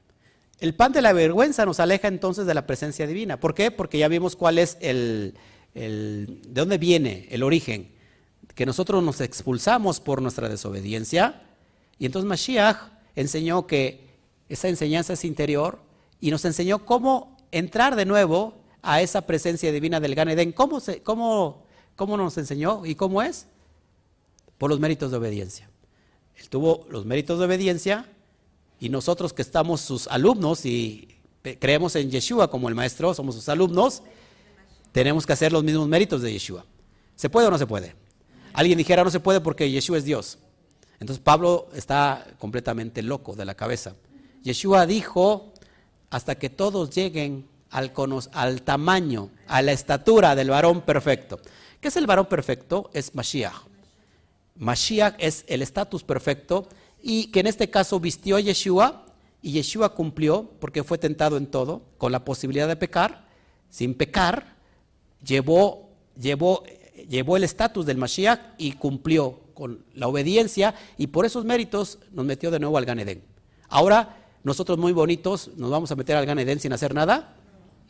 [0.58, 3.40] El pan de la vergüenza nos aleja entonces de la presencia divina.
[3.40, 3.70] ¿Por qué?
[3.70, 5.34] Porque ya vimos cuál es el,
[5.74, 7.92] el, de dónde viene el origen,
[8.54, 11.42] que nosotros nos expulsamos por nuestra desobediencia.
[12.00, 12.78] Y entonces Mashiach
[13.14, 14.08] enseñó que
[14.48, 15.78] esa enseñanza es interior,
[16.20, 20.52] y nos enseñó cómo entrar de nuevo a esa presencia divina del Gan Eden.
[20.52, 21.64] ¿Cómo, cómo,
[21.96, 23.46] ¿Cómo nos enseñó y cómo es?
[24.58, 25.70] Por los méritos de obediencia.
[26.36, 28.06] Él tuvo los méritos de obediencia
[28.78, 31.16] y nosotros que estamos sus alumnos y
[31.58, 34.02] creemos en Yeshua como el maestro, somos sus alumnos,
[34.92, 36.64] tenemos que hacer los mismos méritos de Yeshua.
[37.16, 37.94] ¿Se puede o no se puede?
[38.52, 40.38] Alguien dijera no se puede porque Yeshua es Dios.
[41.00, 43.96] Entonces Pablo está completamente loco de la cabeza.
[44.42, 45.52] Yeshua dijo,
[46.10, 51.40] hasta que todos lleguen al, tamaño, a la estatura del varón perfecto.
[51.80, 52.90] ¿Qué es el varón perfecto?
[52.92, 53.54] Es Mashiach.
[54.56, 56.68] Mashiach es el estatus perfecto
[57.02, 59.06] y que en este caso vistió a Yeshua
[59.40, 63.26] y Yeshua cumplió porque fue tentado en todo, con la posibilidad de pecar,
[63.70, 64.56] sin pecar,
[65.24, 65.88] llevó,
[66.20, 66.62] llevó,
[67.08, 72.24] llevó el estatus del Mashiach y cumplió con la obediencia y por esos méritos nos
[72.24, 73.22] metió de nuevo al Ganedén.
[73.68, 77.36] Ahora, nosotros muy bonitos, ¿nos vamos a meter al Ganedén sin hacer nada?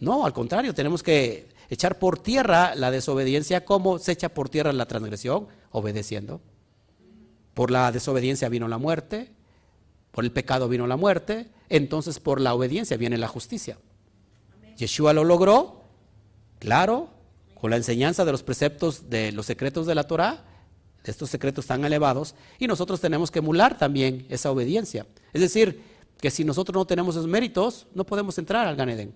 [0.00, 3.64] No, al contrario, tenemos que echar por tierra la desobediencia.
[3.64, 5.46] ¿Cómo se echa por tierra la transgresión?
[5.70, 6.40] Obedeciendo.
[7.54, 9.30] Por la desobediencia vino la muerte,
[10.10, 13.78] por el pecado vino la muerte, entonces por la obediencia viene la justicia.
[14.76, 15.84] Yeshua lo logró,
[16.58, 17.10] claro,
[17.60, 20.49] con la enseñanza de los preceptos de los secretos de la Torah,
[21.04, 25.06] estos secretos tan elevados, y nosotros tenemos que emular también esa obediencia.
[25.32, 25.82] Es decir,
[26.20, 29.14] que si nosotros no tenemos esos méritos, no podemos entrar al Ganedén.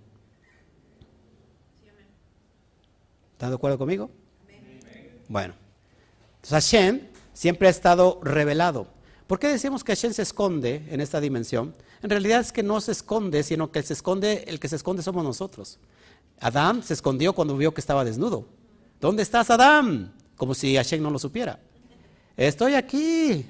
[3.32, 4.11] ¿Están de acuerdo conmigo?
[5.28, 5.55] Bueno,
[6.37, 7.01] entonces Hashem
[7.32, 8.87] siempre ha estado revelado.
[9.26, 11.74] ¿Por qué decimos que Hashem se esconde en esta dimensión?
[12.03, 14.76] En realidad es que no se esconde, sino que el, se esconde, el que se
[14.76, 15.78] esconde somos nosotros.
[16.41, 18.47] Adán se escondió cuando vio que estaba desnudo.
[19.01, 20.14] ¿Dónde estás, Adán?
[20.37, 21.59] Como si Hashem no lo supiera.
[22.37, 23.47] Estoy aquí.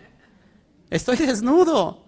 [0.91, 2.05] Estoy desnudo.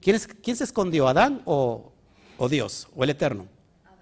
[0.00, 1.92] ¿Quién, se escondió, Adán o,
[2.38, 3.46] o, Dios o el Eterno?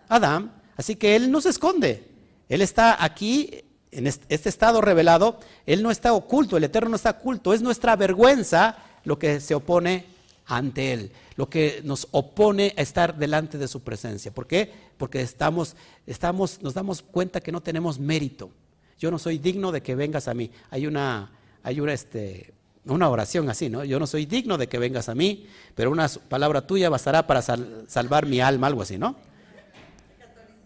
[0.08, 0.52] Adán.
[0.76, 2.08] Así que él no se esconde.
[2.48, 7.10] Él está aquí en este estado revelado, Él no está oculto, el Eterno no está
[7.10, 10.04] oculto, es nuestra vergüenza lo que se opone
[10.46, 14.32] ante Él, lo que nos opone a estar delante de su presencia.
[14.32, 14.72] ¿Por qué?
[14.96, 15.76] Porque estamos,
[16.06, 18.50] estamos, nos damos cuenta que no tenemos mérito.
[18.98, 20.50] Yo no soy digno de que vengas a mí.
[20.70, 21.30] Hay una,
[21.68, 22.54] hay una, este,
[22.86, 23.84] una oración así, ¿no?
[23.84, 27.42] Yo no soy digno de que vengas a mí, pero una palabra tuya bastará para
[27.42, 29.16] salvar mi alma, algo así, ¿no?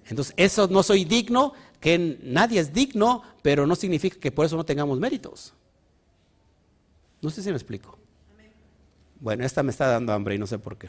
[0.06, 4.56] Entonces, eso no soy digno, que nadie es digno, pero no significa que por eso
[4.56, 5.52] no tengamos méritos.
[7.20, 7.98] No sé si me explico.
[9.18, 10.88] Bueno, esta me está dando hambre y no sé por qué.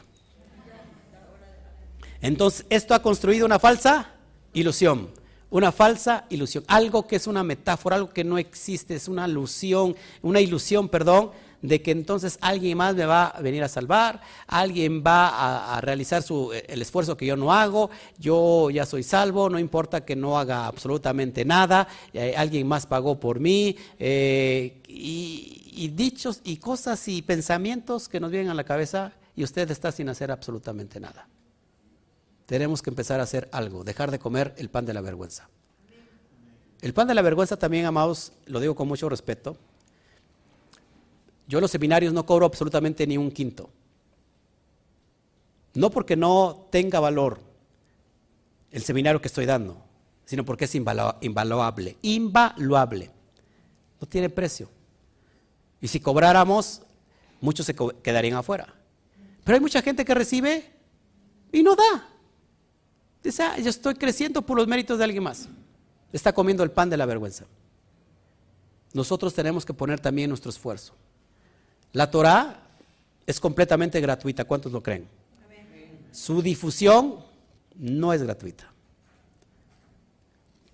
[2.20, 4.12] Entonces, esto ha construido una falsa
[4.52, 5.10] ilusión.
[5.54, 6.64] Una falsa ilusión.
[6.66, 11.30] Algo que es una metáfora, algo que no existe, es una ilusión, una ilusión, perdón,
[11.62, 16.24] de que entonces alguien más me va a venir a salvar, alguien va a, realizar
[16.24, 17.88] su, el esfuerzo que yo no hago,
[18.18, 23.20] yo ya soy salvo, no importa que no haga absolutamente nada, eh, alguien más pagó
[23.20, 29.12] por mí, eh, y, dichos y cosas y pensamientos que nos vienen a la cabeza
[29.36, 31.28] y usted está sin hacer absolutamente nada.
[32.46, 35.48] Tenemos que empezar a hacer algo, dejar de comer el pan de la vergüenza.
[36.82, 39.56] El pan de la vergüenza también, amados, lo digo con mucho respeto,
[41.46, 43.70] yo en los seminarios no cobro absolutamente ni un quinto.
[45.74, 47.40] No porque no tenga valor
[48.70, 49.76] el seminario que estoy dando,
[50.24, 51.96] sino porque es invaluable.
[52.02, 53.10] Invaluable.
[54.00, 54.68] No tiene precio.
[55.80, 56.82] Y si cobráramos,
[57.40, 58.74] muchos se quedarían afuera.
[59.44, 60.70] Pero hay mucha gente que recibe
[61.52, 62.08] y no da.
[63.24, 65.48] Dice, ah, yo estoy creciendo por los méritos de alguien más.
[66.12, 67.46] Está comiendo el pan de la vergüenza.
[68.92, 70.92] Nosotros tenemos que poner también nuestro esfuerzo.
[71.92, 72.60] La Torah
[73.26, 75.08] es completamente gratuita, ¿cuántos lo creen?
[76.12, 77.16] Su difusión
[77.76, 78.70] no es gratuita.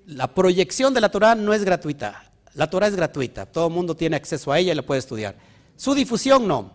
[0.06, 2.30] La proyección de la Torah no es gratuita.
[2.54, 5.36] La Torah es gratuita, todo el mundo tiene acceso a ella y la puede estudiar.
[5.76, 6.72] Su difusión no,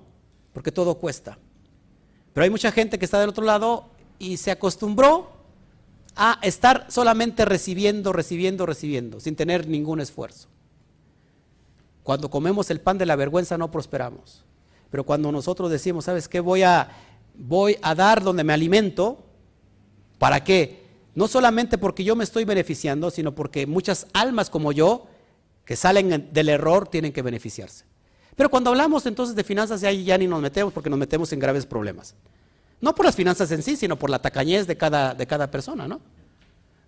[0.53, 1.38] porque todo cuesta.
[2.34, 5.34] Pero hay mucha gente que está del otro lado y se acostumbró
[6.16, 10.47] a estar solamente recibiendo, recibiendo, recibiendo, sin tener ningún esfuerzo.
[12.03, 14.43] Cuando comemos el pan de la vergüenza no prosperamos.
[14.91, 16.39] Pero cuando nosotros decimos, ¿sabes qué?
[16.39, 16.89] Voy a,
[17.36, 19.26] voy a dar donde me alimento,
[20.20, 20.86] ¿para qué?
[21.16, 25.07] No solamente porque yo me estoy beneficiando, sino porque muchas almas como yo,
[25.66, 27.86] que salen del error, tienen que beneficiarse.
[28.36, 31.39] Pero cuando hablamos entonces de finanzas, ya, ya ni nos metemos porque nos metemos en
[31.39, 32.16] graves problemas.
[32.82, 35.88] No por las finanzas en sí, sino por la tacañez de cada, de cada persona,
[35.88, 36.01] ¿no?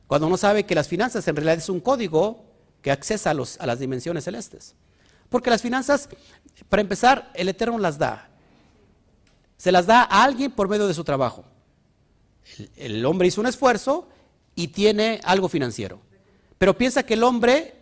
[0.08, 2.46] Cuando uno sabe que las finanzas en realidad es un código
[2.82, 4.76] que accesa a, los, a las dimensiones celestes.
[5.30, 6.10] Porque las finanzas,
[6.70, 8.30] para empezar, el Eterno las da.
[9.58, 11.44] Se las da a alguien por medio de su trabajo.
[12.76, 14.08] El, hombre hizo un esfuerzo
[14.56, 16.00] y tiene algo financiero.
[16.58, 17.74] Pero piensa que el hombre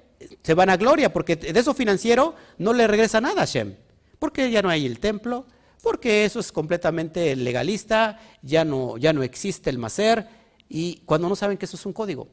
[0.41, 3.75] se va a gloria porque de eso financiero no le regresa nada a Shem.
[4.17, 5.45] Porque ya no hay el templo,
[5.85, 10.27] porque eso es completamente legalista, ya no, ya no existe el macer,
[10.67, 12.27] y cuando no saben que eso es un código.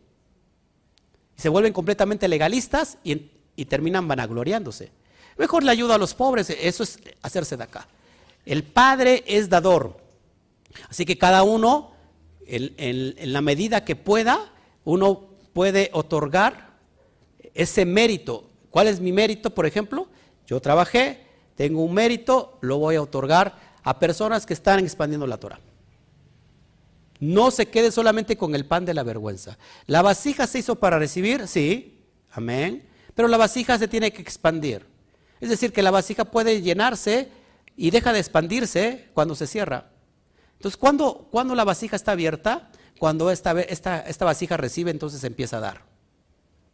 [1.36, 4.90] Se vuelven completamente legalistas y, y terminan vanagloriándose.
[5.36, 7.86] Mejor le ayuda a los pobres, eso es hacerse de acá.
[8.46, 9.98] El Padre es dador.
[10.88, 11.92] Así que cada uno,
[12.46, 14.50] en, la medida que pueda,
[14.86, 16.70] uno puede otorgar
[17.52, 18.48] ese mérito.
[18.70, 20.08] ¿Cuál es mi mérito, por ejemplo?
[20.46, 21.26] Yo trabajé,
[21.62, 25.60] tengo un mérito, lo voy a otorgar a personas que están expandiendo la Torah.
[27.20, 29.58] No se quede solamente con el pan de la vergüenza.
[29.86, 32.00] La vasija se hizo para recibir, sí,
[32.32, 34.84] amén, pero la vasija se tiene que expandir.
[35.40, 37.28] Es decir, que la vasija puede llenarse
[37.76, 39.92] y deja de expandirse cuando se cierra.
[40.54, 45.60] Entonces, cuando, la vasija está abierta, cuando esta, esta, esta vasija recibe, entonces empieza a
[45.60, 45.76] dar.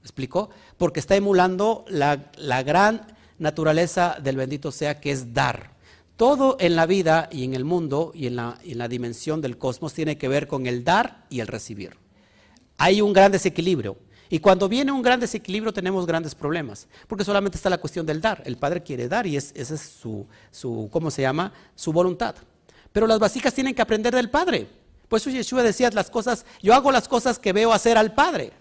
[0.00, 0.48] ¿Me explicó?
[0.78, 5.76] Porque está emulando la, la gran naturaleza del bendito sea, que es dar.
[6.16, 9.56] Todo en la vida y en el mundo y en la, en la dimensión del
[9.56, 11.96] cosmos tiene que ver con el dar y el recibir.
[12.76, 13.96] Hay un gran desequilibrio.
[14.30, 18.20] Y cuando viene un gran desequilibrio tenemos grandes problemas, porque solamente está la cuestión del
[18.20, 18.42] dar.
[18.44, 21.52] El Padre quiere dar y esa es su, su, ¿cómo se llama?
[21.74, 22.34] Su voluntad.
[22.92, 24.68] Pero las vasijas tienen que aprender del Padre.
[25.08, 28.52] Por eso Yeshua decía las cosas, yo hago las cosas que veo hacer al Padre.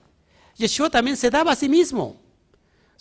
[0.55, 2.15] Yeshua también se daba a sí mismo.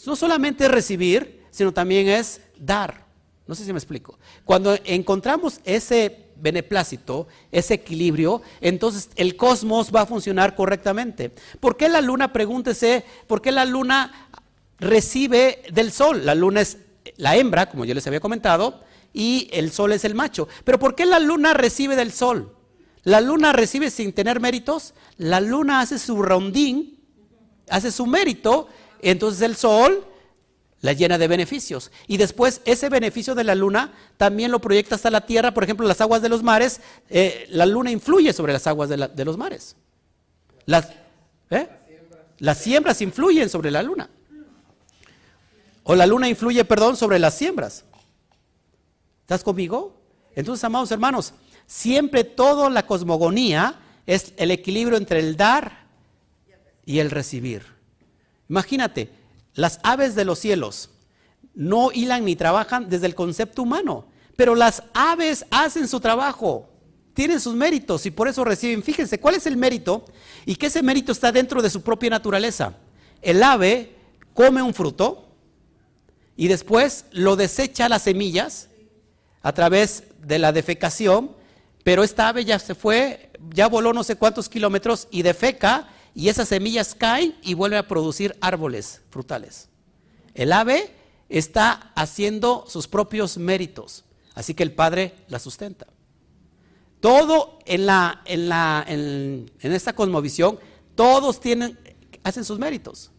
[0.05, 3.07] No solamente es recibir, sino también es dar.
[3.47, 4.19] No sé si me explico.
[4.45, 11.33] Cuando encontramos ese beneplácito, ese equilibrio, entonces el cosmos va a funcionar correctamente.
[11.59, 14.29] ¿Por qué la luna, pregúntese, por qué la luna
[14.79, 16.27] recibe del sol?
[16.27, 16.77] La luna es
[17.17, 18.83] la hembra, como yo les había comentado,
[19.15, 20.49] y el sol es el macho.
[20.63, 22.55] Pero ¿por qué la luna recibe del sol?
[23.03, 26.99] La luna recibe sin tener méritos, la luna hace su rondín,
[27.71, 28.69] hace su mérito,
[29.01, 30.07] entonces el sol
[30.81, 31.91] la llena de beneficios.
[32.07, 35.87] Y después ese beneficio de la luna también lo proyecta hasta la tierra, por ejemplo,
[35.87, 39.77] las aguas de los mares, eh, la luna influye sobre las aguas de, los mares.
[40.67, 40.89] Las,
[41.51, 41.69] ¿eh?
[42.39, 44.11] las siembras influyen sobre la luna.
[45.85, 47.85] O la luna influye, perdón, sobre las siembras.
[49.23, 49.97] ¿Estás conmigo?
[50.35, 51.33] Entonces, amados hermanos,
[51.67, 55.87] siempre toda la cosmogonía es el equilibrio entre el dar
[56.85, 57.63] y el recibir.
[58.49, 59.11] Imagínate,
[59.57, 60.91] las aves de los cielos
[61.55, 64.05] no hilan ni trabajan desde el concepto humano,
[64.37, 66.69] pero las aves hacen su trabajo,
[67.15, 68.83] tienen sus méritos y por eso reciben.
[68.83, 70.05] Fíjense, ¿cuál es el mérito?
[70.45, 72.75] Y que ese mérito está dentro de su propia naturaleza.
[73.23, 73.95] El ave
[74.35, 75.27] come un fruto
[76.37, 78.69] y después lo desecha las semillas
[79.41, 81.31] a través de la defecación,
[81.83, 86.31] pero esta ave ya se fue, ya voló no sé cuántos kilómetros y defeca y
[86.31, 89.69] esas semillas caen y vuelven a producir árboles frutales.
[90.35, 90.91] El ave
[91.29, 94.03] está haciendo sus propios méritos,
[94.35, 95.87] así que el Padre la sustenta.
[97.01, 100.59] Todo en, la, en, la, en, esta cosmovisión,
[100.95, 101.39] todos
[102.25, 103.11] hacen sus méritos.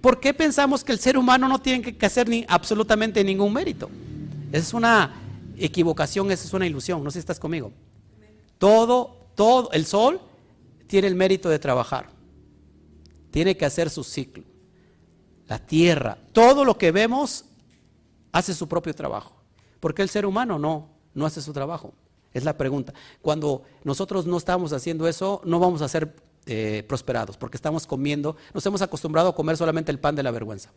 [0.00, 3.90] ¿Por qué pensamos que el ser humano no tiene que hacer ni, absolutamente ningún mérito?
[4.52, 5.12] Esa es una
[5.58, 7.72] equivocación, esa es una ilusión, no sé si estás conmigo.
[8.58, 10.20] Todo, todo, el sol
[10.86, 12.13] tiene el mérito de trabajar
[13.34, 14.44] tiene que hacer su ciclo.
[15.48, 17.46] La tierra, todo lo que vemos
[18.30, 19.34] hace su propio trabajo.
[19.80, 21.94] ¿Por qué el ser humano no, no hace su trabajo?
[22.32, 22.94] Es la pregunta.
[23.20, 26.14] Cuando nosotros no estamos haciendo eso, no vamos a ser
[26.46, 30.30] eh, prosperados, porque estamos comiendo, nos hemos acostumbrado a comer solamente el pan de la
[30.30, 30.70] vergüenza.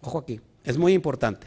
[0.00, 1.46] Ojo aquí, es muy importante.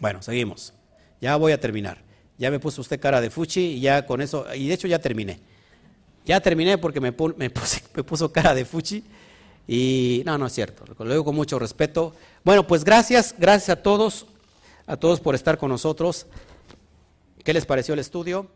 [0.00, 0.74] Bueno, seguimos.
[1.20, 2.02] Ya voy a terminar.
[2.38, 4.98] Ya me puso usted cara de fuchi y ya con eso, y de hecho ya
[4.98, 5.38] terminé.
[6.28, 9.02] Ya terminé porque me, puso cara de fuchi.
[9.66, 12.14] Y no, no es cierto, lo digo con mucho respeto.
[12.44, 14.26] Bueno, pues gracias, gracias a todos,
[14.86, 16.26] a todos por estar con nosotros.
[17.42, 18.46] ¿Qué les pareció el estudio?